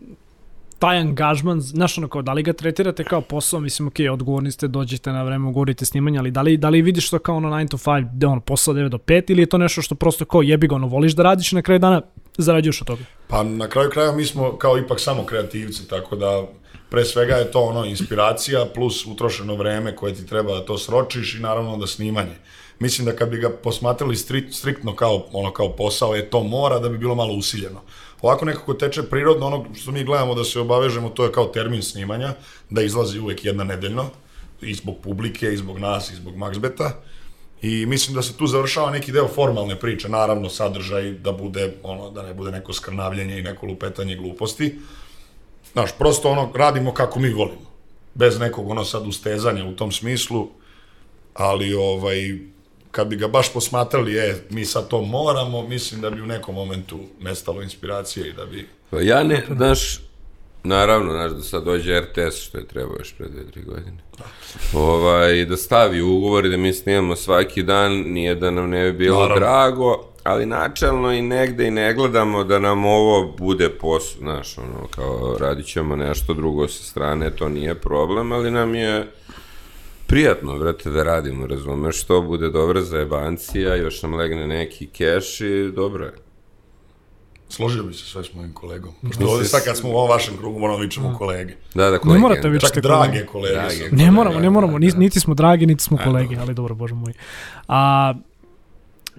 [0.85, 4.69] taj angažman, znaš ono kao, da li ga tretirate kao posao, mislim, ok, odgovorni ste,
[4.69, 7.71] dođete na vreme, ugovorite snimanje, ali da li, da li vidiš to kao ono 9
[7.71, 10.43] to 5, da ono posao 9 do 5, ili je to nešto što prosto kao
[10.43, 12.03] jebi ga, ono, voliš da radiš na kraju dana
[12.39, 13.03] zarađuješ od toga?
[13.29, 16.43] Pa na kraju kraja mi smo kao ipak samo kreativci, tako da
[16.91, 21.35] pre svega je to ono inspiracija plus utrošeno vreme koje ti treba da to sročiš
[21.35, 22.37] i naravno da snimanje.
[22.79, 26.79] Mislim da kad bi ga posmatrali stri, striktno kao, ono, kao posao, je to mora
[26.79, 27.81] da bi bilo malo usiljeno.
[28.25, 31.83] Ovako nekako teče prirodno, ono što mi gledamo da se obavežemo, to je kao termin
[31.83, 32.33] snimanja,
[32.71, 34.07] da izlazi uvek jedna nedeljno,
[34.61, 36.91] i zbog publike, i zbog nas, i zbog Maxbeta.
[37.63, 42.11] I mislim da se tu završava neki deo formalne priče, naravno sadržaj da bude ono
[42.11, 44.79] da ne bude neko skrnavljenje i neko lupetanje gluposti.
[45.73, 47.69] Znaš, prosto ono radimo kako mi volimo.
[48.15, 50.49] Bez nekog ono sad ustezanja u tom smislu,
[51.35, 52.39] ali ovaj
[52.95, 56.55] kad bi ga baš posmatrali, e, mi sad to moramo, mislim da bi u nekom
[56.55, 58.69] momentu nestalo inspiracije i da bi...
[58.91, 60.01] Pa ja ne, znaš,
[60.65, 63.97] naravno, znaš, da sad dođe RTS, što je trebao još pre dve, tri godine.
[64.75, 68.99] Ovaj, da stavi ugovor i da mi snimamo svaki dan, nije da nam ne bi
[68.99, 69.41] bilo Naravno.
[69.41, 74.87] drago, ali načelno i negde i ne gledamo da nam ovo bude posao, znaš, ono,
[74.91, 79.07] kao radit ćemo nešto drugo sa strane, to nije problem, ali nam je
[80.07, 85.41] prijatno, vrate, da radimo, razumeš, to bude dobra za jebancija, još nam legne neki keš
[85.41, 86.13] i dobro je.
[87.49, 88.93] Složio bi se sve s mojim kolegom.
[89.03, 91.55] Pošto ovde sad kad smo u ovom vašem krugu, moramo vičemo kolege.
[91.75, 92.49] Da, da, Ne kolege, morate da.
[92.49, 93.27] vi Čak drage kolege.
[93.27, 93.55] kolege.
[93.55, 93.97] Drage.
[93.97, 94.99] Ne moramo, ne da, moramo, da, da.
[94.99, 97.13] niti smo dragi, niti smo kolege, ali dobro, bože moj.
[97.69, 98.15] A,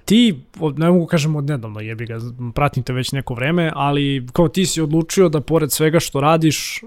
[0.06, 0.22] ti,
[0.60, 2.20] od- ne mogu kažem od nedavno, jebi ga,
[2.56, 6.82] pratim te već neko vreme, ali kao ti si odlučio da pored svega što radiš,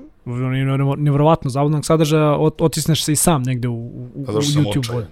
[0.96, 4.64] nevjerovatno zavodnog sadržaja, ot- otisneš se i sam negde u, u, u Pa zašto sam
[4.64, 4.78] YouTube.
[4.80, 5.06] očajan?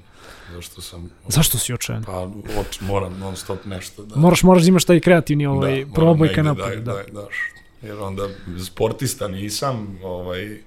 [0.55, 1.11] Zašto sam...
[1.29, 2.05] Zašto si očajan?
[2.05, 2.19] Pa
[2.61, 4.17] oč, moram non stop nešto da...
[4.17, 6.77] Moraš, moraš da imaš taj kreativni ovaj, moram probojka negde napolje.
[6.77, 7.35] Da, Da, da, daš.
[7.83, 8.29] Jer onda
[8.61, 10.59] sportista nisam, ovaj...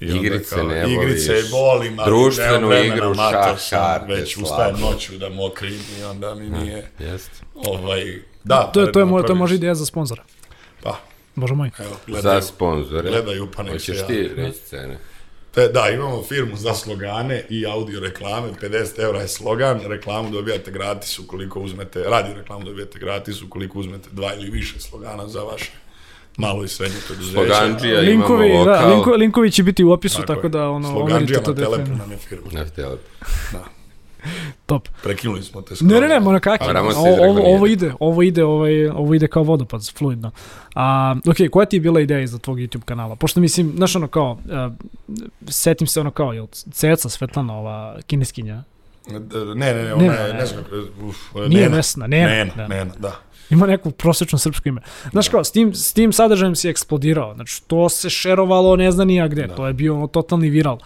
[0.00, 1.50] I onda Igrice kao, ne Igrice voliš.
[1.52, 5.80] volim, ali Društvenu nemam vremena, igru, mator šah, sam, karte, Već ustajem noću da mokrim
[6.00, 6.90] i onda mi nije...
[6.98, 7.44] Jeste.
[7.54, 10.22] Ovaj, da, To, je, to, je, moj, to može ideja za sponzora.
[10.82, 11.00] Pa,
[11.34, 11.70] Bože moj.
[11.78, 12.42] evo, Za gledaju.
[12.42, 13.10] sponzore.
[13.10, 14.98] Gledaju, pa nek se Hoćeš ti reći cene?
[15.54, 20.70] Te, da, imamo firmu za slogane i audio reklame, 50 evra je slogan, reklamu dobijate
[20.70, 25.70] gratis ukoliko uzmete, radio reklamu dobijate gratis ukoliko uzmete dva ili više slogana za vaše
[26.36, 27.32] malo i srednje preduzeće.
[27.34, 28.94] Sloganđija Linkovi, imamo da, lokal.
[28.94, 30.48] linko, linkovi će biti u opisu, tako, je.
[30.48, 32.46] da ono, overite na to telepu nam je firma.
[32.52, 33.00] Na telep.
[33.52, 33.64] Da.
[34.66, 34.88] Top.
[35.02, 36.64] Prekinuli smo te Ne, ne, ne, mora kaki.
[36.96, 40.30] Ovo, ovo, ide, ovo ide, ovaj, ovo ide kao vodopad, fluidno.
[40.74, 43.16] A, ok, koja ti je bila ideja iza tvog YouTube kanala?
[43.16, 44.72] Pošto mislim, znaš ono kao, uh,
[45.48, 48.62] setim se ono kao, jel, Ceca Svetlana, ova kineskinja,
[49.10, 49.20] Ne,
[49.54, 50.64] ne, ne, ona Ne, je, ne, ne znam,
[51.02, 51.76] uf, Nije Nena.
[51.76, 52.68] Vesna, Nena, Nena, da.
[52.68, 53.20] Nena, da.
[53.50, 54.80] Ima neko prosječno srpsko ime.
[55.10, 59.04] Znaš kao, s tim, s tim sadržajem si eksplodirao, znači to se šerovalo ne zna
[59.04, 59.54] nija gde, Da.
[59.54, 60.78] to je bio ono totalni viral.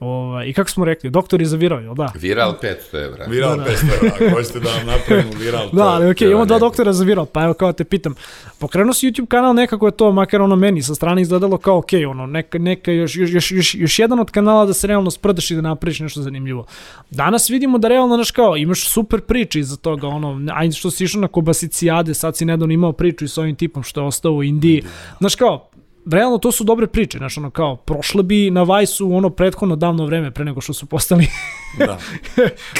[0.00, 2.12] Ovaj, I kako smo rekli, doktor je zavirao, jel da?
[2.14, 3.24] Viral 500 evra.
[3.28, 3.70] Viral Da, da.
[3.70, 5.68] 500 evra, ako hoćete da vam napravimo viral.
[5.72, 8.14] Da, ali okej, treba imamo dva doktora za viral, pa evo kao te pitam.
[8.58, 12.06] Pokrenuo si YouTube kanal, nekako je to, makar ono meni sa strane izgledalo kao okej,
[12.06, 15.50] ono, neka, neka još, još, još, još, još jedan od kanala da se realno sprdaš
[15.50, 16.66] i da napraviš nešto zanimljivo.
[17.10, 21.04] Danas vidimo da realno, znaš kao, imaš super priče iza toga, ono, ajde što si
[21.04, 24.32] išao na Kobasicijade, sad si nedavno imao priču i s ovim tipom što je ostao
[24.32, 24.82] u Indiji.
[25.18, 25.70] Znaš kao,
[26.06, 30.06] realno to su dobre priče, znaš ono kao, prošle bi na Vajsu ono prethodno davno
[30.06, 31.26] vreme pre nego što su postali,
[31.78, 31.98] Da.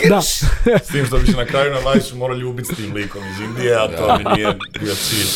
[0.08, 0.40] da, S
[0.86, 3.74] tim što bi se na kraju na Vajsu morao ljubiti s tim likom iz Indije,
[3.74, 5.28] a to mi nije bio cilj.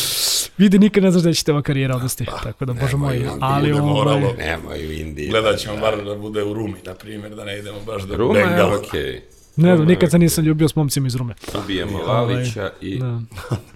[0.57, 3.69] vidi nikad ne znaš da će te ova karijera odvesti, tako da, bože moj, ali
[3.69, 4.33] bude ovaj, moralo.
[4.37, 5.29] Nemoj u Indiji.
[5.29, 8.39] Gledat ćemo bar da bude u Rumi, na primjer, da ne idemo baš do Ruma
[8.39, 8.77] je Bengala.
[8.77, 9.11] okej.
[9.11, 9.21] Ne
[9.57, 11.33] znam, Ruma je nikad se nisam ljubio s momcima iz Rume.
[11.55, 12.99] Ubijemo Ovaj, Lalića i...
[12.99, 13.19] Da.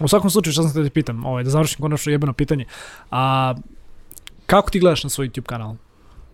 [0.00, 2.64] U svakom slučaju, što sam te da pitam, ovaj, da završim konačno jebeno pitanje.
[3.10, 3.54] A,
[4.46, 5.74] kako ti gledaš na svoj YouTube kanal?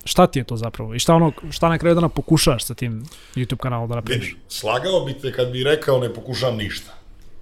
[0.05, 0.95] Šta ti je to zapravo?
[0.95, 4.37] I šta, ono, šta na kraju dana pokušavaš sa tim YouTube kanalom da napraviš?
[4.49, 6.95] Slagao bi te kad bi rekao ne pokušavam ništa.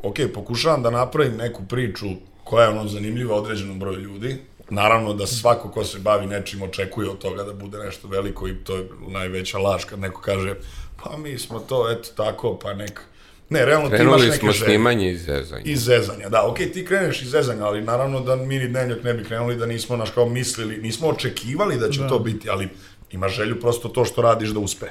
[0.03, 2.07] Ok, pokušavam da napravim neku priču
[2.45, 4.37] koja je ono zanimljiva određenom broju ljudi.
[4.71, 8.55] Naravno da svako ko se bavi nečim očekuje od toga da bude nešto veliko i
[8.65, 10.55] to je najveća laž kad neko kaže
[11.03, 13.01] pa mi smo to eto tako pa nek...
[13.51, 14.65] Ne, realno ti imaš Krenuli neke smo želje.
[14.65, 15.63] snimanje i zezanje.
[15.65, 19.15] Iz zezanja, da, okej, ti kreneš iz zezanja, ali naravno da mi ni dnevnjak ne
[19.15, 22.09] bi krenuli da nismo, naš kao mislili, nismo očekivali da će Da.
[22.09, 22.69] to biti, ali
[23.11, 24.87] ima želju prosto to što radiš da uspe.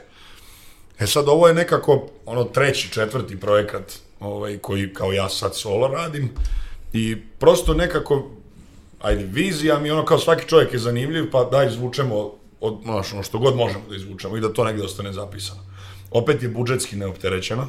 [1.00, 3.84] E sad, ovo je nekako ono treći, četvrti projekat
[4.20, 6.30] ovaj, koji kao ja sad solo radim
[6.94, 8.32] i prosto nekako,
[9.02, 13.40] ajde, vizija mi ono kao svaki čovjek je zanimljiv, pa da izvučemo od, ono što
[13.40, 15.60] god možemo da izvučemo i da to negde ostane zapisano.
[16.12, 17.68] Opet je budžetski neopterećeno,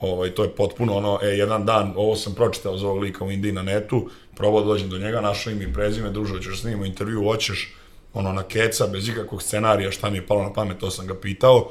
[0.00, 3.30] ovaj, to je potpuno ono, e, jedan dan, ovo sam pročitao za ovog lika u
[3.30, 6.84] Indiji na netu, probao da dođem do njega, našao im i prezime, družo, ćeš snimimo
[6.84, 7.74] intervju, hoćeš,
[8.14, 11.14] ono, na keca, bez ikakvog scenarija, šta mi je palo na pamet, to sam ga
[11.14, 11.70] pitao,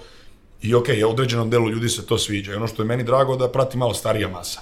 [0.61, 2.51] i okej, okay, određenom delu ljudi se to sviđa.
[2.51, 4.61] I ono što je meni drago da prati malo starija masa.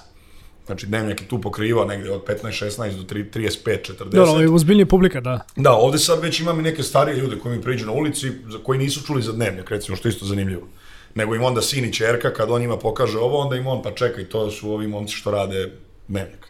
[0.66, 3.30] Znači, dnevnjak je tu pokrivao negde od 15-16 do 3,
[3.64, 3.98] 35-40.
[3.98, 5.40] Dobro, ovo je ozbiljnija publika, da.
[5.56, 8.58] Da, ovde sad već imam i neke starije ljude koji mi priđu na ulici, za
[8.58, 10.68] koji nisu čuli za dnevnjak, recimo, što je isto zanimljivo.
[11.14, 13.90] Nego im onda sin i čerka, kad on njima pokaže ovo, onda im on, pa
[13.90, 15.72] čekaj, to su ovi momci što rade
[16.08, 16.48] dnevnjak.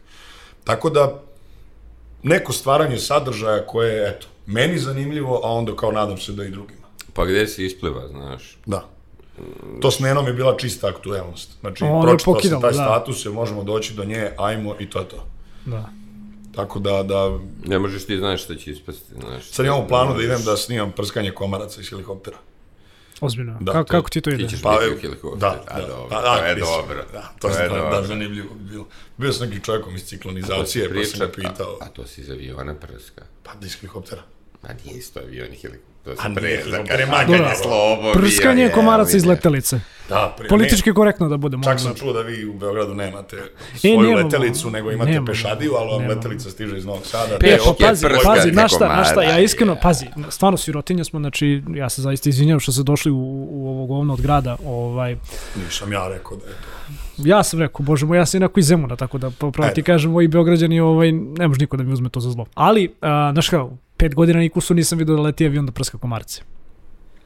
[0.64, 1.22] Tako da,
[2.22, 6.50] neko stvaranje sadržaja koje je, eto, meni zanimljivo, a onda kao nadam se da i
[6.50, 6.86] drugima.
[7.12, 8.58] Pa gde se ispliva, znaš?
[8.66, 8.84] Da.
[9.80, 11.50] To s Nenom je bila čista aktuelnost.
[11.60, 12.84] Znači, Ono je pročitao pokidalo, sam taj da.
[12.84, 15.26] status, jer možemo doći do nje, ajmo i to je to.
[15.66, 15.88] da.
[16.54, 19.50] Tako da, da, Ne možeš ti znaš šta će ispasti, znaš.
[19.50, 22.36] sad imam u planu da idem da snimam prskanje komaraca iz helikoptera.
[23.20, 23.58] Ozbiljno.
[23.60, 24.48] Da, kako, to- kako ti to Ti ide?
[24.48, 25.36] ćeš Pa, biti u helikopteru.
[25.36, 27.04] Da, A, da, dobro, da, da, to je dobro.
[27.12, 28.02] Da, to, je da, da, dobro.
[28.02, 28.86] zanimljivo bi bilo.
[29.16, 31.78] Bio sam nekim čovjekom iz ciklonizacije, pa sam ga pitao.
[31.80, 33.22] A, a to si iz aviona prska.
[33.42, 34.22] Pa, da iz helikoptera.
[34.62, 35.97] A nije isto avion i helikopter.
[36.08, 38.12] To A se nije, pre, za premaganje slovo.
[38.12, 39.30] Prskanje je, komaraca iz ne.
[39.30, 39.80] letelice.
[40.08, 41.56] Da, pre, Politički korektno da bude.
[41.64, 43.36] Čak sam čuo da vi u Beogradu nemate
[43.76, 44.16] svoju nemamo.
[44.16, 45.26] letelicu, nego imate Nemamo.
[45.26, 47.34] pešadiju, ali vam letelica stiže iz Novog Sada.
[47.34, 49.80] E, Peške, pa pazi, pazi, na šta, na šta, ja iskreno, je.
[49.82, 53.86] pazi, stvarno sirotinja smo, znači, ja se zaista izvinjam što ste došli u, u ovo
[53.86, 55.16] govno od grada, ovaj,
[55.64, 56.77] Nisam ja rekao da je to.
[57.24, 60.14] Ja sam rekao, bože moj, ja sam inako iz Zemuna, tako da pravo ti kažem,
[60.14, 62.46] ovi Beograđani, ovaj, ne može niko da mi uzme to za zlo.
[62.54, 66.42] Ali, a, znaš kao, pet godina nikusu nisam vidio da leti avion da prska komarce.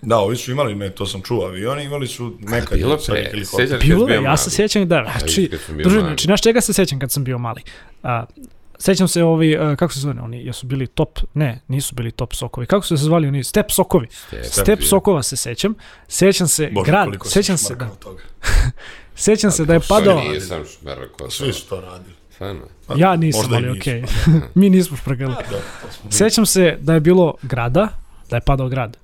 [0.02, 2.78] Da, ovi su imali, ne, to sam čuo, avioni imali su nekad.
[2.78, 4.50] Bilo pre, kad Bilo ja se mali?
[4.50, 5.50] sjećam da, znači,
[5.82, 7.62] druže, znači, znaš čega se sjećam kad sam bio mali?
[8.02, 8.24] A,
[8.78, 12.34] sećam se ovi, a, kako se zove, oni jesu bili top, ne, nisu bili top
[12.34, 14.06] sokovi, kako su se zvali oni, step sokovi.
[14.10, 14.44] Step.
[14.44, 15.74] Step sokova se sećam,
[16.08, 18.22] sećam se Bože, grad, sećam se da, toga.
[19.14, 21.30] sećam se da je padao, Što nisam šmerko.
[21.30, 22.14] Svi su to radili.
[22.34, 22.62] Stvarno.
[22.86, 25.34] Pa, ja nisam, možda i ali okej, pa mi nismo šprgali.
[25.34, 25.44] Da,
[25.90, 26.12] smo bili.
[26.12, 27.88] Sećam se da je bilo grada,
[28.30, 28.96] da je padao grad.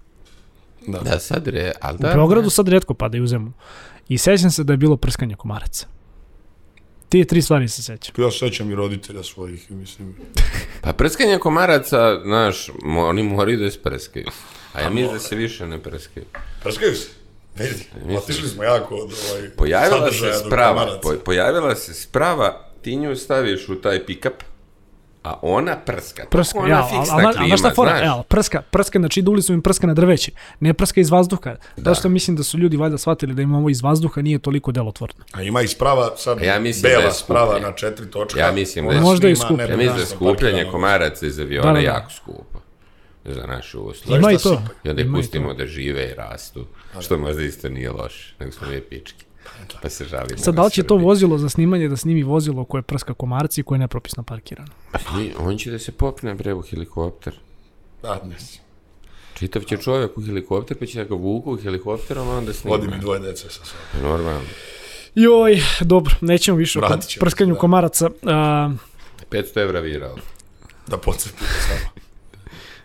[0.87, 0.99] Da.
[0.99, 2.15] Da, sad re, ali U da.
[2.15, 3.53] Beogradu sad redko padaju u zemlju.
[4.09, 5.87] I sećam se da je bilo prskanje komaraca.
[7.09, 8.15] Tije tri stvari se sećam.
[8.25, 10.17] Ja se sećam i roditelja svojih, i mislim.
[10.83, 14.27] Pa prskanje komaraca, znaš, oni moraju da se prskaju.
[14.73, 16.27] A ja mislim da se više ne prskaju.
[16.63, 17.09] Prskaju se.
[17.59, 18.17] Vidi, Mislim.
[18.17, 23.69] otišli smo jako od ovaj, Pojavila se sprava, po, pojavila se sprava, ti nju staviš
[23.69, 24.33] u taj pick-up,
[25.25, 26.25] a ona prska.
[26.31, 27.91] Prska, ona ja, fiksna a, a, klima, znaš šta fora?
[27.91, 28.07] znaš.
[28.07, 30.33] Evo, prska, prska, znači ide ulicom i prska na drveće.
[30.61, 31.51] Ne prska iz vazduha.
[31.51, 31.57] Da.
[31.77, 31.95] Da.
[31.95, 35.25] što mislim da su ljudi valjda shvatili da im ovo iz vazduha nije toliko delotvorno.
[35.33, 38.41] A ima i sprava, sad ja mislim da bela je sprava na četiri točka.
[38.41, 39.65] Ja mislim da je- Možda i skuplje.
[39.65, 41.87] Ja mislim da je skupljanje komaraca iz aviona Da, da, da.
[41.87, 42.58] jako skupo.
[43.25, 43.95] Za uslove.
[43.95, 44.63] Zaista Ima i to.
[44.85, 46.67] I onda ih pustimo da žive i rastu,
[47.01, 49.25] što možda isto nije loše, nego smo mi pički.
[49.83, 50.39] Pa se žalimo.
[50.39, 53.65] Sad, da li će to vozilo za snimanje da snimi vozilo koje prska komarci i
[53.65, 54.69] koje je nepropisno parkirano?
[55.17, 57.35] Ni- On će da se popne bre u helikopter.
[58.03, 58.61] Da, mislim.
[59.35, 62.77] Čitav će čovjek u helikopter, pa će da ga vuku u helikopterom, a onda snima.
[62.77, 64.11] Vodi mi dvoje dece sa sobom.
[64.11, 64.49] Normalno.
[65.15, 66.89] Joj, dobro, nećemo više o
[67.21, 67.61] prskanju da.
[67.61, 68.11] komaraca.
[68.23, 68.71] A,
[69.31, 70.17] 500 evra viral.
[70.87, 71.98] Da podsjetite samo.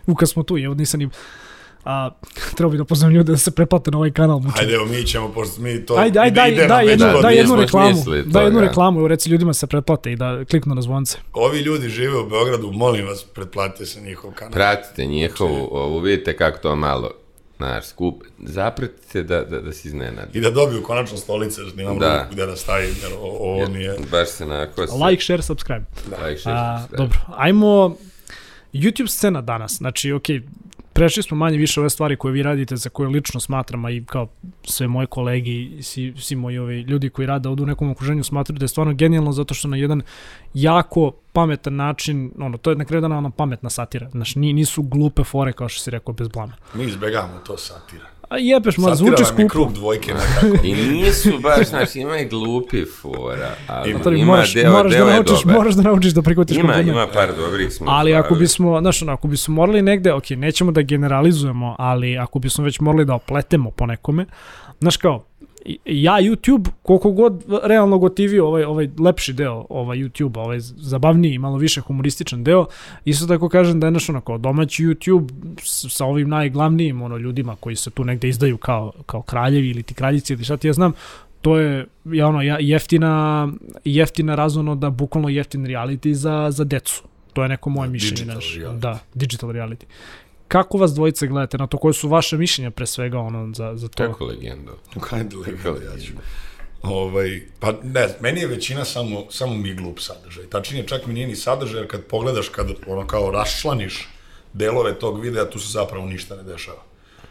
[0.06, 1.10] U kad smo tu, evo nisam im...
[1.86, 2.10] A,
[2.56, 4.38] treba bi da pozovem ljude da se pretplate na ovaj kanal.
[4.38, 4.60] mučim.
[4.60, 5.94] Ajde, evo mi ćemo, pošto mi to...
[5.94, 7.92] Ajde, ajde, daj, daj, jednu, da, daj jednu reklamu.
[7.92, 11.18] smislili Daj jednu reklamu, evo reci ljudima da se pretplate i da kliknu na zvonce.
[11.32, 14.52] Ovi ljudi žive u Beogradu, molim vas, pretplatite se njihov kanal.
[14.52, 17.10] Pratite njihovu, ovu, vidite kako to malo,
[17.56, 20.38] znaš, skup, zapratite da, da, da se iznenadi.
[20.38, 22.12] I da dobiju konačno stolice, jer nemam Da.
[22.14, 23.96] ruku gde da stavim, jer ovo mi je...
[24.10, 24.86] Baš se onako...
[24.86, 25.84] se- Like, share, subscribe.
[26.24, 27.02] like, share, A, subscribe.
[27.02, 27.96] dobro, ajmo
[28.74, 29.76] YouTube scena danas.
[29.76, 30.24] Znači, ok,
[30.92, 34.04] prešli smo manje više ove stvari koje vi radite, za koje lično smatram, a i
[34.04, 34.28] kao
[34.64, 38.58] sve moje kolegi, svi, svi moji ovi ljudi koji rade ovdje u nekom okruženju smatraju
[38.58, 40.02] da je stvarno genijalno zato što na jedan
[40.54, 44.10] jako pametan način, ono, to je na kraju dana ona pametna satira.
[44.10, 46.52] Znači, ni- nisu glupe fore, kao što si rekao, bez blama.
[46.74, 48.13] Mi izbegamo to satira.
[48.34, 49.48] A jebeš, ma, Satira zvuči skupo.
[49.48, 50.66] krug dvojke nekako.
[50.66, 54.00] I nisu baš, znaš, ima i glupi fora, ali Ima.
[54.08, 55.56] ima, moraš, deo, moraš, deo da je naučiš, dobar.
[55.56, 56.88] moraš da naučiš da prihvatiš Ima, kompliment.
[56.90, 57.86] ima par dobrih smo.
[57.88, 58.40] Ali ako stvari.
[58.40, 62.80] bismo, znaš, ono, ako bismo morali negde, ok, nećemo da generalizujemo, ali ako bismo već
[62.80, 64.26] morali da opletemo po nekome,
[64.80, 65.24] znaš kao,
[65.84, 71.56] ja YouTube, koliko god realno gotivio ovaj, ovaj lepši deo ovaj YouTube, ovaj zabavniji, malo
[71.56, 72.66] više humorističan deo,
[73.04, 75.28] isto tako kažem da je naš ono kao domaći YouTube
[75.90, 79.94] sa ovim najglavnijim ono, ljudima koji se tu negde izdaju kao, kao kraljevi ili ti
[79.94, 80.92] kraljici ili šta ti ja znam,
[81.40, 83.48] to je ja, ono, ja, jeftina,
[83.84, 87.02] jeftina razvono da bukvalno jeftin reality za, za decu.
[87.32, 88.14] To je neko moje mišljenje.
[88.14, 88.78] digital Naš, reality.
[88.78, 89.84] da, digital reality.
[90.48, 91.78] Kako vas dvojice gledate na to?
[91.78, 94.06] Koje su vaše mišljenja pre svega ono, za, za to?
[94.06, 94.78] Kako legendo?
[95.00, 96.12] Hajde, legenda, ja ću.
[96.82, 100.44] Ovaj, pa ne, meni je većina samo, samo mi glup sadržaj.
[100.44, 104.08] Tačnije, čak mi nije ni sadržaj, jer kad pogledaš, kad ono kao raščlaniš
[104.52, 106.82] delove tog videa, tu se zapravo ništa ne dešava.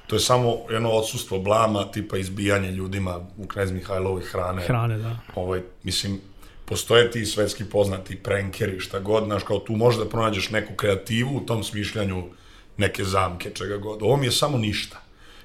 [0.08, 4.62] To je samo jedno odsustvo blama, tipa izbijanje ljudima u Knez Mihajlovoj hrane.
[4.62, 5.20] Hrane, da.
[5.36, 6.20] Ovaj, mislim,
[6.66, 11.38] postoje ti svetski poznati prankeri, šta god, znaš, kao tu možeš da pronađeš neku kreativu
[11.38, 12.24] u tom smišljanju
[12.78, 14.02] neke zamke, čega god.
[14.02, 14.98] Ovo mi je samo ništa.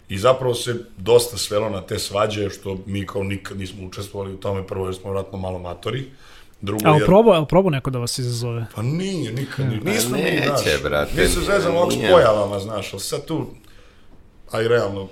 [0.08, 4.36] I zapravo se dosta svelo na te svađe, što mi kao nikad nismo učestvovali u
[4.36, 6.04] tome, prvo jer smo vratno malo matori,
[6.60, 7.04] drugo A jer...
[7.06, 8.66] probao, a probao neko da vas izazove?
[8.74, 12.10] Pa nije, nikad, ni- nismo mi, neće, znaš, brate, mi se zezamo ovog s nije.
[12.10, 13.46] pojavama, znaš, ali sad tu,
[14.50, 15.08] a i realno,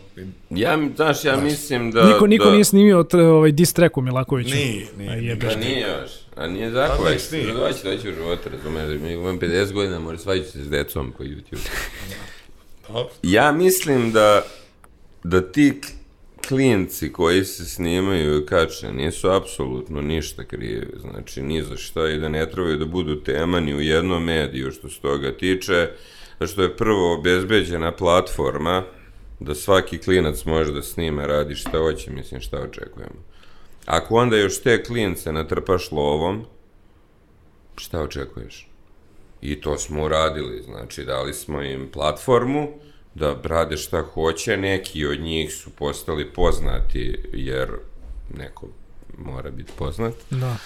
[0.50, 2.04] Ja, znaš, ja mislim da...
[2.04, 4.54] Niko, niko da, nije snimio ovaj diss track u Milakoviću.
[4.54, 5.54] nije, nije, A nije, jebeš.
[5.54, 6.10] Pa nije još.
[6.36, 7.52] A nije tako, nek snimi.
[7.52, 11.24] doći, doći u život, razumeš, mi imam 50 godina, mora svađati se s decom po
[11.24, 11.68] YouTube.
[13.22, 14.42] Ja mislim da,
[15.24, 15.80] da ti
[16.48, 22.18] klinci koji se snimaju i kače nisu apsolutno ništa krivi, znači ni za šta i
[22.18, 25.88] da ne trebaju da budu tema ni u jednom mediju što se toga tiče,
[26.46, 28.84] što je prvo obezbeđena platforma
[29.40, 33.35] da svaki klinac može da snima, radi šta hoće, mislim šta očekujemo.
[33.86, 36.44] Ako onda još te klince natrpaš lovom,
[37.76, 38.68] šta očekuješ?
[39.40, 42.68] I to smo uradili, znači dali smo im platformu
[43.14, 47.68] da rade šta hoće, neki od njih su postali poznati jer
[48.36, 48.66] neko
[49.18, 50.14] mora biti poznat.
[50.30, 50.56] Da.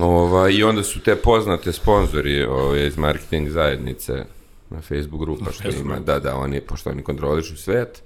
[0.00, 4.24] Ova, I onda su te poznate sponzori ove, iz marketing zajednice
[4.70, 8.02] na Facebook grupa što ima, da, da, oni, pošto oni kontrolišu svet,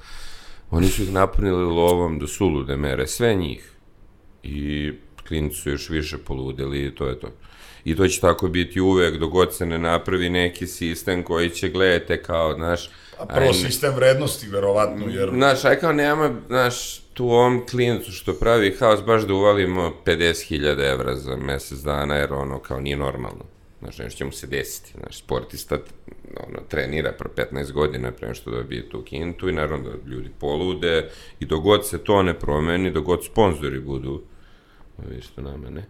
[0.70, 3.72] oni su ih napunili lovom do sulude mere, sve njih.
[4.48, 4.92] I
[5.28, 7.28] klinici su još više poludeli i to je to.
[7.84, 11.68] I to će tako biti uvek, dok god se ne napravi neki sistem koji će
[11.68, 15.30] gledate kao, znaš, A prvo sistem vrednosti, verovatno, jer...
[15.30, 20.92] Znaš, aj kao nema, znaš, tu ovom klinicu što pravi haos, baš da uvalimo 50.000
[20.92, 23.44] evra za mesec dana, jer ono kao nije normalno.
[23.80, 24.92] Znaš, nešto će mu se desiti.
[25.00, 25.78] Znaš, sportista
[26.48, 31.10] ono, trenira pro 15 godina prema što dobije tu kintu i naravno da ljudi polude
[31.40, 34.22] i dogod se to ne promeni, dogod sponzori budu,
[35.08, 35.84] vidiš to nama, ne,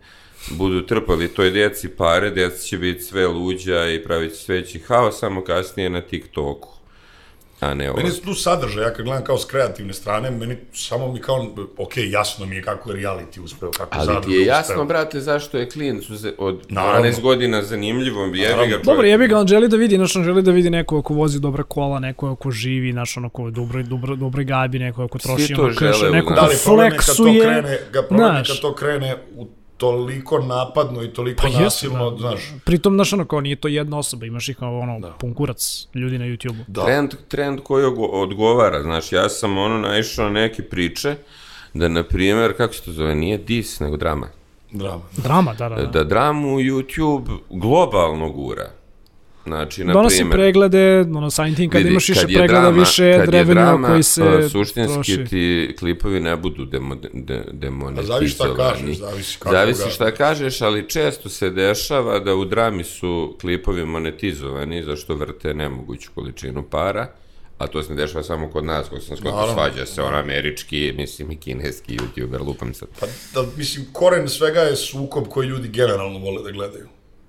[0.50, 5.18] budu trpali toj djeci pare, djeca će biti sve luđa i pravit će sveći haos,
[5.18, 6.75] samo kasnije na TikToku
[7.60, 7.96] a ne ovo.
[7.96, 11.46] Meni je tu sadržaj, ja kad gledam kao s kreativne strane, meni samo mi kao,
[11.76, 14.84] ok, jasno mi je kako je reality uspeo, kako Ali ti je jasno, uspeo.
[14.84, 15.68] brate, zašto je
[16.10, 17.00] uze- od Naravno.
[17.00, 18.84] 12 godina zanimljivo, jebi ga čovjek.
[18.84, 21.40] Dobro, jebi ga, on želi da vidi, znaš, on želi da vidi neko ko vozi
[21.40, 25.54] dobra kola, neko ko živi, znaš, ono ko dobro, dobro, dobro gabi, neko ko troši,
[25.54, 25.72] ono
[26.08, 26.34] u neko nas.
[26.34, 27.40] ko Da li problem je kad to fleksuje.
[27.42, 32.16] krene, ga problem je kad to krene u toliko napadno i toliko Pa nasilno, da.
[32.16, 35.86] znaš, Pritom, znaš, ono, kao nije to jedna osoba, imaš ih kao, ono, pun kurac
[35.94, 36.64] ljudi na YouTube-u.
[36.66, 36.84] da.
[36.84, 41.16] Trend, trend koji odgovara, znaš, ja sam ono naišao na neke priče,
[41.74, 44.28] da, na primjer, kako se to zove, nije dis, nego drama.
[44.70, 45.02] drama.
[45.16, 45.86] Drama, da, da, da.
[45.86, 48.70] Da dramu YouTube globalno gura.
[49.46, 53.12] Znači, na Donosi primjer, preglede, ono, samim tim kad vidi, imaš više pregleda, drama- više
[53.14, 55.24] kad je revenue drama, koji se a, suštinski troši.
[55.24, 58.00] ti klipovi ne budu demo, de, demonetizovani.
[58.00, 62.34] A zavisi šta kažeš, zavisi kako Zavisi ga- šta kažeš, ali često se dešava da
[62.34, 67.06] u drami su klipovi monetizovani zašto vrte nemoguću količinu para,
[67.58, 69.54] a to se ne dešava samo kod nas, kod sam skoro Naravno.
[69.54, 72.88] svađa se on američki, mislim i kineski youtuber, lupam sad.
[73.00, 76.86] Pa, da, mislim, koren svega je sukob koji ljudi generalno vole da gledaju.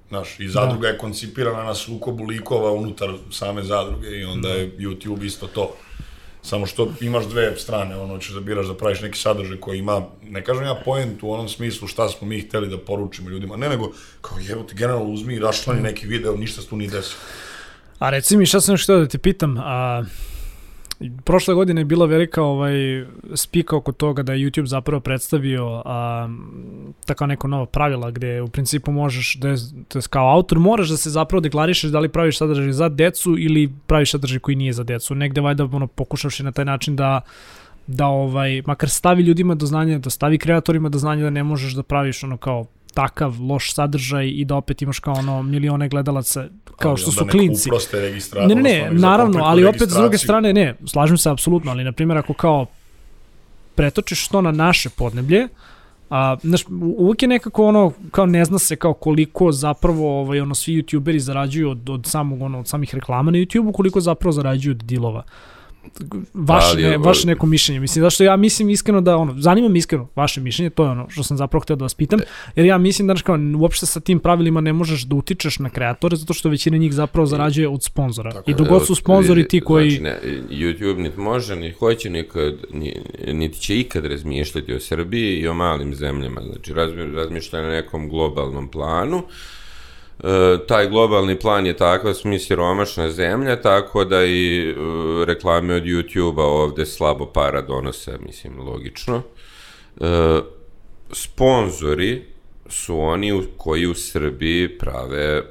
[0.10, 5.24] Znaš, i zadruga je koncipirana na sukobu likova unutar same zadruge i onda je YouTube
[5.24, 5.76] isto to.
[6.42, 10.02] Samo što imaš dve strane, ono, ćeš da biraš da praviš neki sadržaj koji ima,
[10.24, 13.70] ne kažem ja poentu u onom smislu šta smo mi hteli da poručimo ljudima, ne
[13.70, 13.92] nego,
[14.22, 17.20] kao jevo ti generalno uzmi i rašlani neki video, ništa se tu nije desilo.
[18.00, 20.04] A reci mi, šta sam htio da te pitam, a,
[21.24, 23.06] prošle godine je bila velika ovaj,
[23.36, 26.30] spika oko toga da je YouTube zapravo predstavio a,
[27.06, 29.56] tako neko nova pravila gde u principu možeš, da je,
[30.10, 34.12] kao autor moraš da se zapravo deklarišeš da li praviš sadržaj za decu ili praviš
[34.12, 35.16] sadržaj koji nije za decu.
[35.16, 37.22] Negde valjda ono, pokušavši na taj način da
[37.88, 41.74] da ovaj makar stavi ljudima do znanja, da stavi kreatorima do znanja da ne možeš
[41.74, 42.66] da praviš ono kao
[42.98, 47.26] takav loš sadržaj i da opet imaš kao ono milione gledalaca kao Ali što su
[47.32, 47.70] klinci.
[48.48, 51.92] Ne, ne, ne, naravno, ali opet s druge strane, ne, slažem se apsolutno, ali na
[51.92, 52.66] primjer ako kao
[53.76, 55.48] pretočiš to na naše podneblje,
[56.10, 56.66] a, znaš,
[56.98, 61.18] uvijek je nekako ono, kao ne zna se kao koliko zapravo ovaj, ono, svi youtuberi
[61.18, 65.24] zarađuju od, od, samog, ono, od samih reklama na YouTube-u, koliko zapravo zarađuju od dilova.
[66.34, 67.80] Vaše, Ali, ne, vaše neko mišljenje.
[67.80, 71.10] Mislim, zašto ja mislim iskreno da, ono, zanima me iskreno vaše mišljenje, to je ono
[71.10, 72.20] što sam zapravo htio da vas pitam,
[72.56, 75.70] jer ja mislim da, znaš, kao, uopšte sa tim pravilima ne možeš da utičeš na
[75.70, 78.32] kreatore, zato što većina njih zapravo zarađuje od sponzora.
[78.32, 79.90] Tako I dogod su sponzori ti koji...
[79.90, 80.20] Znači, ne,
[80.50, 83.02] YouTube niti može, niti hoće nikad, ni,
[83.34, 86.42] niti će ikad razmišljati o Srbiji i o malim zemljama.
[86.42, 89.24] Znači, razmi, razmišlja na nekom globalnom planu.
[90.24, 94.74] E, taj globalni plan je takav, smo mi siromašna zemlja, tako da i e,
[95.26, 99.22] reklame od YouTube-a ovde slabo para donose, mislim, logično.
[100.02, 100.40] E,
[101.12, 102.24] sponzori
[102.70, 105.44] su oni u, koji u Srbiji prave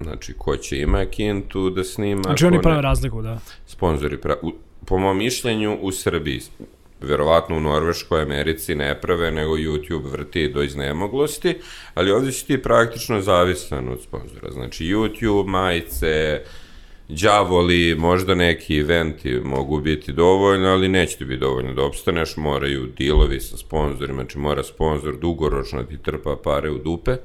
[0.00, 3.38] Znači, ko će ima kintu da snima, Znači oni ne prave razliku, da.
[3.66, 4.52] sponzori, pra, u,
[4.86, 6.40] po mom mišljenju, u Srbiji,
[7.00, 11.54] verovatno u Norveškoj, Americi ne prave, nego YouTube vrti do iznemoglosti,
[11.94, 14.50] ali ovdje si ti praktično zavisan od sponzora.
[14.50, 16.40] Znači, YouTube, majice,
[17.08, 22.86] đavoli, možda neki eventi mogu biti dovoljno, ali neće ti biti dovoljno da opstaneš, moraju
[22.86, 27.16] dilovi sa sponzorima, znači mora sponzor dugoročno da ti trpa pare u dupe,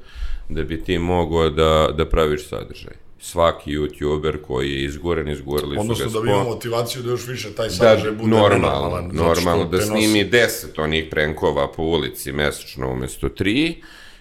[0.48, 3.09] da bi ti mogao da, da praviš sadržaj.
[3.22, 7.26] Svaki youtuber koji je izgoren, izgorili su Odnosno ga da bi imao motivaciju da još
[7.26, 10.46] više taj da, sadržaj bude normalno, nenormalan, zato što normalno da te nosi- snimi 10
[10.78, 13.74] onih prenkova po ulici mesečno umesto 3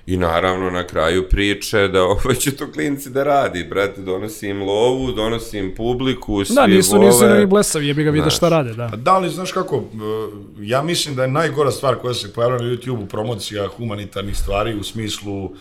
[0.08, 4.62] I naravno na kraju priče da ovo će to klinci da radi, brate, donosi im
[4.62, 7.06] lovu, donosi im publiku, svi Da, nisu, vole.
[7.06, 8.88] nisu ni blesavi, jebi ga vide šta rade, da.
[8.88, 9.82] Da li, znaš kako, e,
[10.62, 14.84] ja mislim da je najgora stvar koja se pojavila na YouTube-u promocija humanitarnih stvari u
[14.84, 15.52] smislu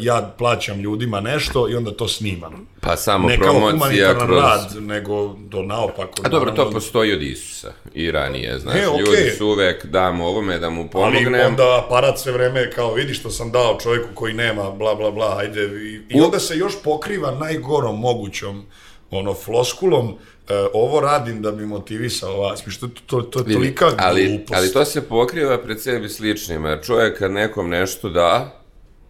[0.00, 2.66] ja plaćam ljudima nešto i onda to snimam.
[2.80, 4.38] Pa samo Ne kao promocija humanitaran kroz...
[4.40, 6.22] rad, nego do naopako.
[6.24, 6.72] A dobro, to naravno.
[6.72, 9.00] postoji od Isusa i ranije, znaš, E, okej.
[9.00, 11.46] ljudi su uvek dam ovome da mu Ali pomognem.
[11.46, 15.36] onda aparat sve vreme kao vidi što sam dao čovjeku koji nema, bla, bla, bla,
[15.38, 15.62] ajde.
[15.64, 18.62] I, i onda se još pokriva najgorom mogućom
[19.10, 20.08] ono, floskulom,
[20.48, 22.66] e, ovo radim da bi motivisao vas.
[22.66, 24.54] Mi što to, to, to je tolika ali, glupost.
[24.54, 28.59] ali to se pokriva pred sebi sličnima, čovjek kad nekom nešto da,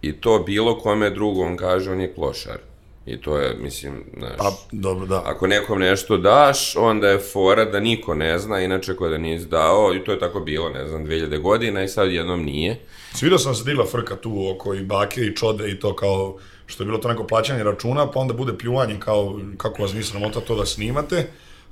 [0.03, 2.59] i to bilo kome drugom kaže, on je klošar.
[3.07, 5.23] I to je, mislim, znaš, Pa, dobro, da.
[5.27, 9.47] ako nekom nešto daš, onda je fora da niko ne zna, inače ko da nisi
[9.47, 12.81] dao, i to je tako bilo, ne znam, 2000 godina i sad jednom nije.
[13.15, 16.37] Svidio sam se digla frka tu oko i bake i čode i to kao
[16.67, 20.11] što je bilo to neko plaćanje računa, pa onda bude pljuvanje kao kako vas nisam
[20.11, 21.27] sramota to da snimate,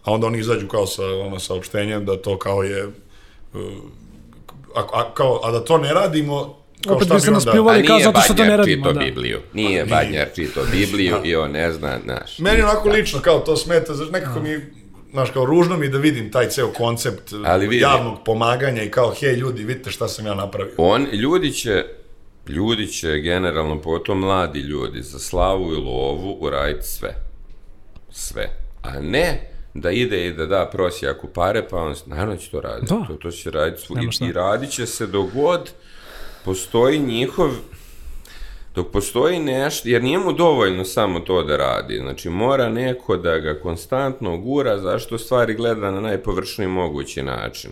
[0.05, 2.93] a onda oni izađu kao sa ono saopštenjem da to kao je uh,
[4.74, 6.57] a, a, kao, a da to ne radimo,
[6.87, 7.83] kao Opet šta bi se bi nas pljuvali.
[7.83, 9.05] A kao zato što to ne radimo, čito da.
[9.05, 9.39] Bibliju.
[9.53, 12.39] Nije Badnjar čito Bibliju i on ne zna, znaš.
[12.39, 14.61] Meni onako lično kao to smeta, znaš, nekako mi
[15.12, 17.83] Znaš, kao ružno mi da vidim taj ceo koncept Ali vidi.
[17.83, 20.74] javnog pomaganja i kao, hej ljudi, vidite šta sam ja napravio.
[20.76, 21.85] On, ljudi će,
[22.49, 27.14] ljudi će generalno, potom mladi ljudi, za slavu i lovu uraditi sve.
[28.11, 28.51] Sve.
[28.83, 32.95] A ne da ide i da da prosjaku pare, pa on, naravno će to raditi.
[32.95, 33.07] Da.
[33.07, 35.70] To, to će raditi svu, i, i radit će se dok god
[36.49, 37.51] postoji njihov
[38.74, 43.38] dok postoji nešto, jer nije mu dovoljno samo to da radi, znači mora neko da
[43.38, 47.70] ga konstantno gura zašto stvari gleda na najpovršniji mogući način.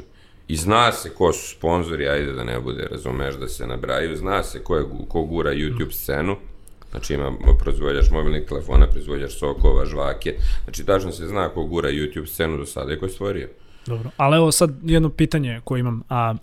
[0.49, 4.43] I zna se ko su sponzori, ajde da ne bude, razumeš, da se nabraju, zna
[4.43, 6.37] se ko, je, ko gura YouTube scenu,
[6.91, 12.27] znači ima proizvođač mobilnih telefona, proizvođač sokova, žvake, znači tačno se zna ko gura YouTube
[12.27, 13.49] scenu do sada i ko je stvorio.
[13.87, 16.03] Dobro, ali evo sad jedno pitanje koje imam.
[16.09, 16.35] A,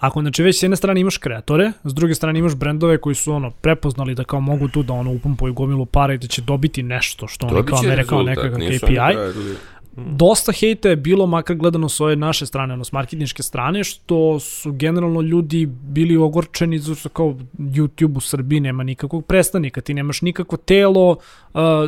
[0.00, 3.32] ako znači već s jedne strane imaš kreatore, s druge strane imaš brendove koji su
[3.32, 6.82] ono prepoznali da kao mogu tu da ono upumpuju gomilu para i da će dobiti
[6.82, 8.94] nešto što oni kao će mere kao rezultat, nekakav KPI.
[8.96, 9.56] radili-
[9.96, 14.40] Dosta hejta je bilo makar gledano s ove naše strane, ono s marketinške strane, što
[14.40, 17.26] su generalno ljudi bili ogorčeni zato što kao
[17.58, 21.16] YouTube u Srbiji nema nikakvog predstavnika, ti nemaš nikakvo telo, uh,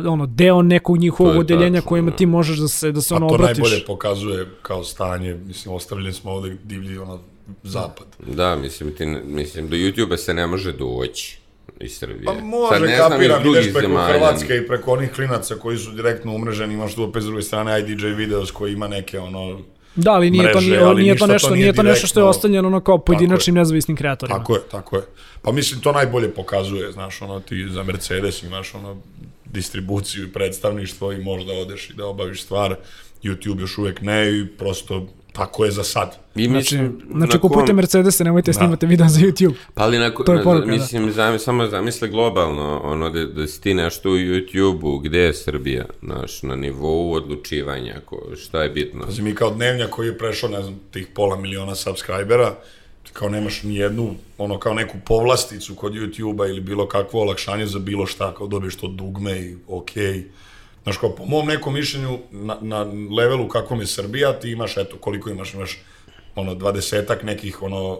[0.07, 2.15] ono deo nekog njihovog odeljenja tačno, kojima da.
[2.15, 3.57] ti možeš da se da se A ono to obratiš.
[3.57, 7.19] najbolje pokazuje kao stanje, mislim, ostavljeni smo ovde divlji ono,
[7.63, 8.07] zapad.
[8.27, 11.37] Da, mislim, ti, ne- mislim, do YouTube-a se ne može doći
[11.79, 12.25] iz Srbije.
[12.25, 14.13] Pa Sad može, ne znam iz kapiram, drugih ideš preko zemalja.
[14.13, 17.79] Hrvatske i preko onih klinaca koji su direktno umreženi, imaš tu opet s druge strane
[17.79, 19.59] IDJ Videos koji ima neke ono...
[19.95, 22.07] Da, ali nije to mreže, nije, ali nije to to nešto, nije nije to nešto
[22.07, 24.37] što je ostavljeno ono kao pojedinačnim nezavisnim kreatorima.
[24.37, 25.03] Tako je, tako je.
[25.41, 28.97] Pa mislim, to najbolje pokazuje, znaš, ono, ti za Mercedes imaš ono
[29.45, 32.75] distribuciju i predstavništvo i možda odeš i da obaviš stvar.
[33.23, 36.17] YouTube još uvek ne i prosto tako je za sad.
[36.35, 39.53] I Znači, mislim, znači na kupujte kom- Mercedese, nemojte snimate video za YouTube.
[39.73, 40.71] Pa ali na, To je na- poruka, da.
[40.71, 45.33] mislim, zami, samo zamisle globalno, ono, da, da si ti nešto u YouTube-u, gde je
[45.33, 49.05] Srbija, znaš, na nivou odlučivanja, ko, šta je bitno.
[49.05, 52.55] Znači, mi kao dnevnjak koji je prešao, ne znam, tih pola miliona subscribera,
[53.13, 57.79] kao nemaš ni jednu, ono, kao neku povlasticu kod YouTube-a ili bilo kakvo olakšanje za
[57.79, 60.03] bilo šta, kao dobiješ to dugme i okej.
[60.13, 60.23] Okay.
[60.83, 62.85] Znaš, kao po mom nekom mišljenju, na, na
[63.17, 65.77] levelu kakvom je Srbija, ti imaš, eto, koliko imaš, imaš,
[66.35, 67.99] ono, dvadesetak nekih, ono,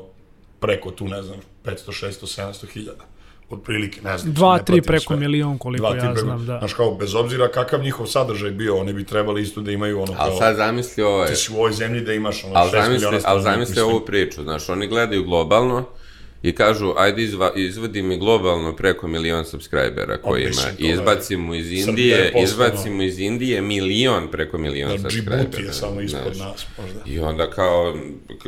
[0.60, 3.06] preko tu, ne znam, 500, 600, 700 hiljada.
[3.50, 4.34] Otprilike, ne znam.
[4.34, 5.16] Dva, ne tri preko sve.
[5.16, 6.58] milion koliko Dva, ja preko- znam, da.
[6.60, 10.14] Znaš, kao, bez obzira kakav njihov sadržaj bio, oni bi trebali isto da imaju ono
[10.14, 10.26] kao...
[10.26, 12.94] Ali sad zamisli ovo, Ti si u ovoj zemlji da imaš ono ali 6 zamisli,
[12.94, 15.86] miliona ali zamisli ovu priču, znaš, oni gledaju globalno
[16.44, 20.62] i kažu, ajde izva, izvadi mi globalno preko milion subscribera koji ima.
[20.80, 25.38] je- Izbacimo iz Indije, izbacimo iz Indije milion preko milion Da, subscribera.
[25.38, 26.48] Djibouti je samo ispod znaš.
[26.48, 27.00] nas, možda.
[27.06, 27.98] I onda kao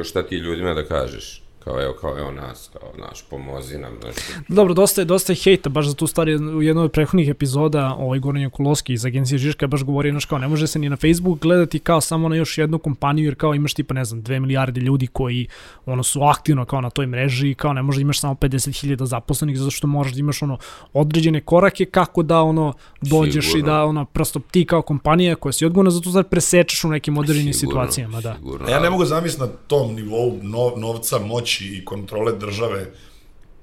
[0.03, 1.41] šta ti ljudima da kažeš?
[1.65, 4.15] Kao evo, kao evo nas, kao naš, pomozi nam, znaš.
[4.47, 6.35] Dobro, dosta je, dosta je hejta baš za tu stvari.
[6.35, 10.37] U jednoj od prethodnih epizoda ovaj Goran Jakulovski iz agencije Žiška baš govorio, znaš, kao
[10.37, 13.55] ne može se ni na Facebook gledati kao samo na još jednu kompaniju, jer kao
[13.55, 15.47] imaš tipa, ne znam, 2 milijarde ljudi koji
[15.85, 19.57] ono su aktivno kao na toj mreži kao ne može da imaš samo 50.000 zaposlenih
[19.57, 20.57] zato što moraš da imaš ono
[20.93, 23.59] određene korake kako da ono dođeš Sigurno.
[23.59, 26.89] i da ono prosto ti kao kompanija koja si odgovorna za to sad presečeš u
[26.89, 28.35] nekim određenim Sigurno, situacijama, da.
[28.35, 32.85] Sigurno, ja ne mogu zamisliti na tom nivou nov, novca, moći i kontrole države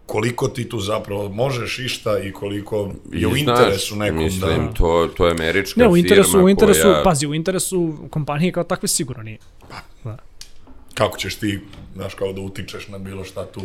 [0.07, 4.74] koliko ti tu zapravo možeš išta i koliko je u interesu nekom mislim, da...
[4.74, 7.03] to, to je američka Ne, u interesu, firma u interesu, koja...
[7.03, 9.38] pazi, u interesu kompanije kao takve sigurno nije.
[10.05, 10.16] Da.
[10.95, 11.61] kako ćeš ti,
[11.95, 13.62] znaš, kao da utičeš na bilo šta tu.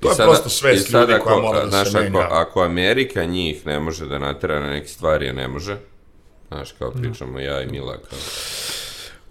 [0.00, 2.20] To I je sad- prosto svest ljudi koja ako- mora da znaš, se menja.
[2.20, 5.76] Ako, ako Amerika njih ne može da natera na neke stvari, a ne može,
[6.48, 8.18] znaš, kao pričamo ja i Mila, kao,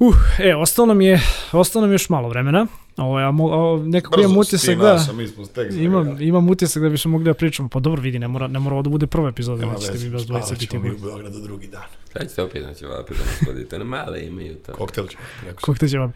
[0.01, 1.21] Uh, e, ostalo nam je,
[1.51, 2.67] ostalo nam je još malo vremena.
[2.99, 5.05] Ovo, ja, mo, o, nekako Brzo imam utisak da...
[5.09, 7.69] a mi smo tek Imam, imam utisak da bismo mogli da pričamo.
[7.69, 9.91] Pa dobro, vidi, ne mora, ne mora ovo da bude prva epizoda, Nema da ćete
[9.91, 11.83] veze, vi spavat ćemo mi u Beogradu drugi dan.
[12.13, 14.73] sad ćete opet na ćevapi da nas na male imaju to.
[14.73, 15.05] Koktel.
[15.61, 16.13] Kog te će vam.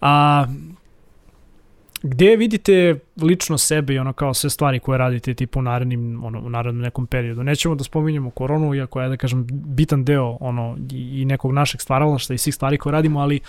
[0.00, 0.46] A,
[2.02, 6.40] gde vidite lično sebe i ono kao sve stvari koje radite tipa u narednim, ono,
[6.40, 7.42] u narednom nekom periodu?
[7.42, 11.80] Nećemo da spominjemo koronu, iako je, da kažem, bitan deo ono, i, i nekog našeg
[11.80, 13.40] stvaralašta i svih stvari koje radimo, ali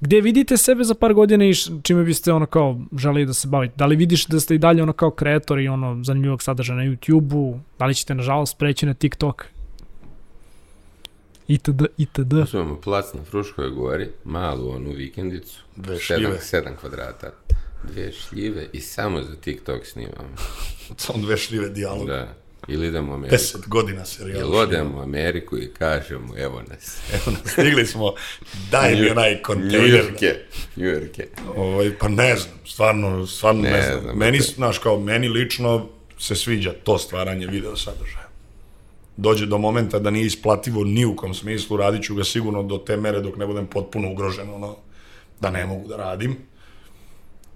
[0.00, 3.74] gde vidite sebe za par godina i čime biste ono kao želeli da se bavite?
[3.76, 6.82] Da li vidiš da ste i dalje ono kao kreator i ono zanimljivog sadržaja na
[6.84, 7.60] YouTube-u?
[7.78, 9.44] Da li ćete nažalost preći na TikTok?
[11.48, 11.82] Itd.
[11.98, 12.32] itd.
[12.32, 16.38] Uzmemo plac na Fruškoj gori, malu onu vikendicu, Dve sedam, šljive.
[16.40, 17.30] sedam kvadrata,
[17.92, 20.34] dve šljive i samo za TikTok snimamo.
[20.96, 22.12] Samo dve šljive dijaloga.
[22.12, 22.34] Da.
[22.68, 23.34] Ili idemo u Ameriku.
[23.34, 24.42] Deset godina serijala.
[24.42, 26.98] Ili odemo u Ameriku i kažemo, evo nas.
[27.14, 28.14] Evo, stigli smo,
[28.70, 29.80] daj mi onaj kontejner.
[29.80, 30.34] Njujorke.
[30.76, 31.26] Njujorke.
[31.56, 34.00] Ovaj, pa ne znam, stvarno, stvarno ne, Ne znam.
[34.00, 35.88] znam, meni, znaš, kao, meni lično
[36.18, 38.26] se sviđa to stvaranje video sadržaja.
[39.16, 42.78] Dođe do momenta da nije isplativo ni u kom smislu, radit ću ga sigurno do
[42.78, 44.76] te mere dok ne budem potpuno ugrožen, ono,
[45.40, 46.36] da ne mogu da radim.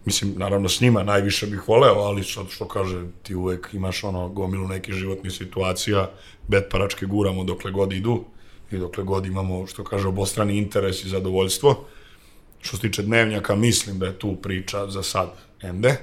[0.04, 4.28] Mislim, naravno s njima najviše bih voleo, ali sad što kaže, ti uvek imaš ono
[4.28, 6.10] gomilu nekih životnih situacija,
[6.48, 8.24] bet paračke guramo dokle god idu
[8.70, 11.84] i dokle god imamo, što kaže, obostrani interes i zadovoljstvo.
[12.60, 15.30] Što se tiče dnevnjaka, mislim da je tu priča za sad
[15.62, 15.96] ende.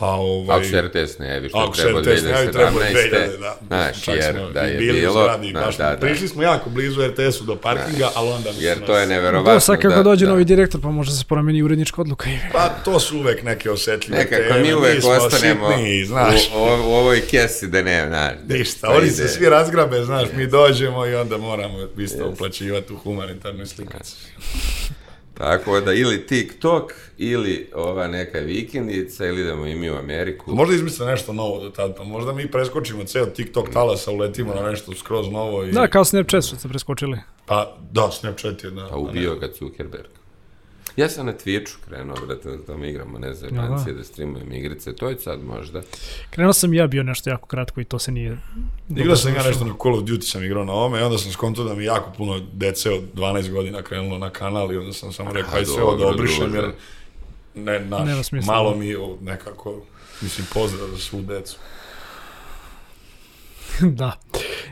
[0.00, 0.56] A ovaj...
[0.56, 3.56] Ako se RTS ne javi, što treba RTS ne javi, treba 2000, da.
[3.66, 6.70] Znaš, jer smo da je bili bilo, zgradi, da, baš da, da, prišli smo jako
[6.70, 8.50] blizu RTS-u do parkinga, ali onda...
[8.58, 9.52] jer to je neverovatno.
[9.52, 10.30] Da, sad kako da, dođe da.
[10.30, 12.30] novi direktor, pa može se promeni urednička odluka.
[12.30, 16.34] i- Pa to su uvek neke osetljive Nekako teme, mi uvek ostanemo sitni, znaš.
[16.48, 18.32] u, u, u ovoj kesi da ne, znaš.
[18.42, 19.12] da- Ništa, da oni ide.
[19.12, 24.14] se svi razgrabe, znaš, mi dođemo i onda moramo isto uplaćivati u humanitarnoj slikici.
[25.40, 30.54] Tako da ili TikTok, ili ova neka vikendica, ili idemo i mi u Ameriku.
[30.54, 34.70] Možda izmisle nešto novo do tad, pa možda mi preskočimo ceo TikTok talasa, uletimo na
[34.70, 35.72] nešto skroz novo i...
[35.72, 37.18] Da, kao Snapchat što ste preskočili.
[37.46, 38.88] Pa, da, Snapchat je, da.
[38.90, 40.19] Pa ubio ga Zuckerberg.
[40.96, 44.96] Ja sam na Twitchu krenuo, brate, da tamo igramo, ne znam, bancije, da streamujem igrice,
[44.96, 45.82] to je sad možda.
[46.30, 48.38] Krenuo sam i ja bio nešto jako kratko i to se nije...
[48.96, 51.32] Igrao sam ja nešto na Call of Duty sam igrao na ovome i onda sam
[51.32, 55.12] skontao da mi jako puno dece od 12 godina krenulo na kanal i onda sam
[55.12, 56.72] samo rekao aj sve ovo da obrišem jer
[57.54, 58.54] ne, naš, Nema smisla.
[58.54, 59.82] malo mi o, nekako,
[60.20, 61.56] mislim, pozdrav za svu decu.
[64.00, 64.20] da.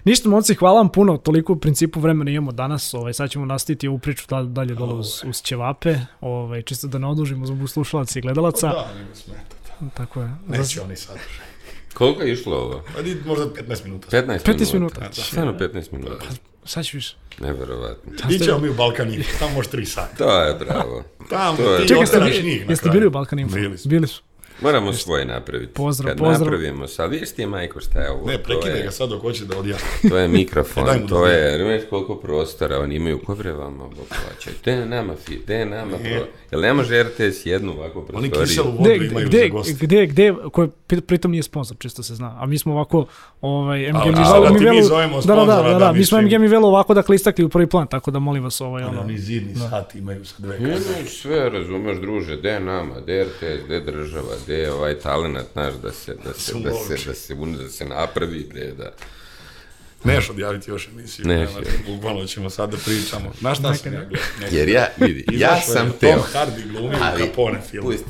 [0.04, 3.88] Ništa, momci, hvala vam puno, toliko u principu vremena imamo danas, ovaj, sad ćemo nastaviti
[3.88, 8.18] ovu priču dal- dalje dole uz, uz ćevape, ovaj, čisto da ne odužimo zbog slušalaca
[8.18, 8.66] i gledalaca.
[8.68, 9.56] Da, nema smeta.
[9.80, 9.88] Da.
[9.90, 10.30] Tako je.
[10.48, 11.46] Neće oni sadržaj.
[11.94, 12.82] Koliko je išlo ovo?
[12.96, 14.06] Ajde, možda 15 minuta.
[14.12, 15.00] 15 15 minuta.
[15.00, 15.12] minuta.
[15.14, 16.24] Stvarno 15 minuta.
[16.64, 17.16] Sad ću više.
[17.40, 18.12] Neverovatno.
[18.30, 20.16] Ićemo mi u Balkan Info, tamo može 3 sata.
[20.16, 21.02] To je bravo.
[21.30, 23.54] Tamo To je- ti Čekaj, jeste, bili, jeste bili u Balkan Info?
[23.54, 23.88] Bili smo.
[23.88, 24.22] Bili su.
[24.60, 25.72] Moramo svoje napraviti.
[25.72, 26.40] Pozdrav, Kad pozdrav.
[26.42, 28.26] napravimo, sad vidiš ti, majko, šta je ovo?
[28.26, 29.76] Ne, prekide je, ga sad dok hoće da odja.
[30.08, 31.28] To je mikrofon, da to zna.
[31.28, 34.50] je, znaš koliko prostora oni imaju, ko bre vama ovo plaća?
[34.62, 36.26] Gde je nama, fi, gde je nama, pro...
[36.52, 38.40] Jel ne može RTS jednu ovakvu Oni prostoriju?
[38.40, 39.72] kiselu vodu Gde, imaju gde, za goste.
[39.76, 42.36] gde, gde, koje pri- pritom nije sponsor, čisto se zna.
[42.38, 43.06] A mi smo ovako,
[43.42, 45.92] ovaj, MG mi čisto da mi Mivelu- zovemo da, da, da, sponzora, da, da, da,
[45.92, 46.20] mi smo.
[46.20, 49.18] MG Mivelu ovako dakle istakli u prvi plan, tako da molim vas ovaj, ono, Oni
[49.18, 50.56] zidni sat imaju sa dve.
[50.58, 50.78] Imaju
[51.08, 55.74] sve, razumeš, druže, gde je nama, gde RTS, gde država, gde je ovaj talenat naš
[55.74, 58.92] da se, da se, da se, da se, da se napravi, bre, da...
[60.04, 61.26] Neš odjaviti još emisiju.
[61.26, 63.32] Neš, nema, Bukvalno ćemo sad da pričamo.
[63.40, 64.26] Znaš šta sam ja gledao?
[64.40, 64.48] Ne.
[64.58, 67.90] Jer ja, vidi, ja sam Tom teo, Hardy glumi u ali, Capone filmu.
[67.90, 68.04] pusti,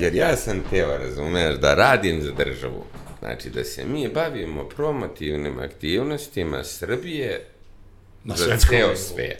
[0.00, 2.84] jer ja sam teo, razumeš, da radim za državu.
[3.18, 7.46] Znači, da se mi bavimo promotivnim aktivnostima Srbije
[8.24, 9.38] Na za ceo svet.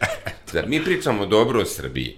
[0.53, 2.17] Da mi pričamo dobro o Srbiji,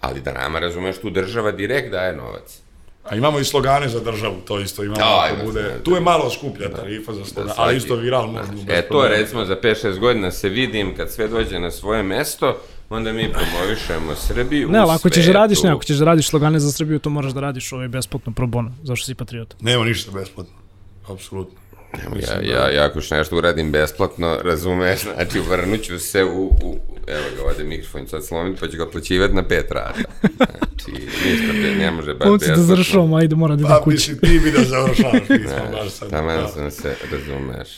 [0.00, 2.65] ali da nama, razumeš, tu država direkt daje novac.
[3.08, 4.98] A imamo i slogane za državu, to isto imamo.
[4.98, 5.82] Da, ima bude, slogane.
[5.82, 8.52] tu je malo skuplja tarifa za slogan, svaki- ali isto viral možda.
[8.54, 9.08] bez E, to problema.
[9.10, 12.56] recimo za 5-6 godina se vidim kad sve dođe na svoje mesto,
[12.90, 16.28] onda mi promovišemo Srbiju Ne, ali ako ćeš da radiš, ne, ako ćeš da radiš
[16.28, 19.54] slogane za Srbiju, to moraš da radiš ovaj besplatno pro bono, zašto si patriot.
[19.60, 20.54] Nema ništa besplatno.
[21.08, 21.58] Apsolutno.
[21.94, 27.24] Ja, ja, ja ako još nešto uradim besplatno, razumeš, znači vrnuću se u, u evo
[27.36, 30.00] ga ovde mikrofon sad slomiti, pa ću ga plaćivati na pet rata.
[30.22, 32.62] Znači, ništa, be, ne može baš da besplatno.
[32.62, 33.94] završavamo, ajde, mora da idem Pa, kući.
[33.94, 36.10] mislim, ti bi da završavaš, mi smo baš sad.
[36.10, 36.48] Taman da.
[36.48, 37.68] sam se, razumeš.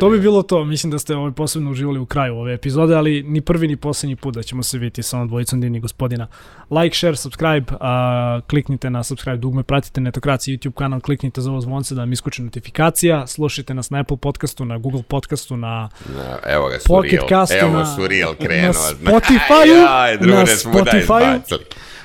[0.00, 3.22] To bi bilo to, mislim da ste ovaj posebno uživali u kraju ove epizode, ali
[3.22, 6.26] ni prvi ni poslednji put da ćemo se vidjeti sa ovom dvojicom divnih gospodina.
[6.70, 11.60] Like, share, subscribe, a, kliknite na subscribe dugme, pratite Netokraciji YouTube kanal, kliknite za ovo
[11.60, 16.38] zvonce da vam iskoči notifikacija, slušajte nas na Apple podcastu, na Google podcastu, na Na,
[16.46, 17.28] evo ga, Pocket Surreal.
[17.28, 18.72] Castu, Evo na- Surreal na krenuo.
[18.72, 21.58] Spotify-u, Aj, na da Spotify-u.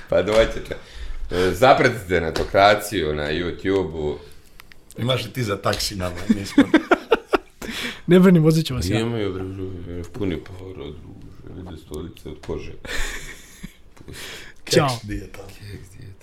[0.09, 0.75] Pa dođete.
[1.31, 4.17] E, Zapratite Netokraciju na YouTube-u.
[4.97, 6.15] Imaš li ti za taksi nama?
[6.39, 6.63] Nismo.
[8.07, 8.99] Ne brini, vozit ću vas ja.
[8.99, 10.97] Imaju, bre, puni para, druže,
[11.55, 12.71] vide stolice od kože.
[14.73, 14.87] Ćao.
[14.87, 15.47] Keks dijeta.
[15.47, 16.16] Keks dijete.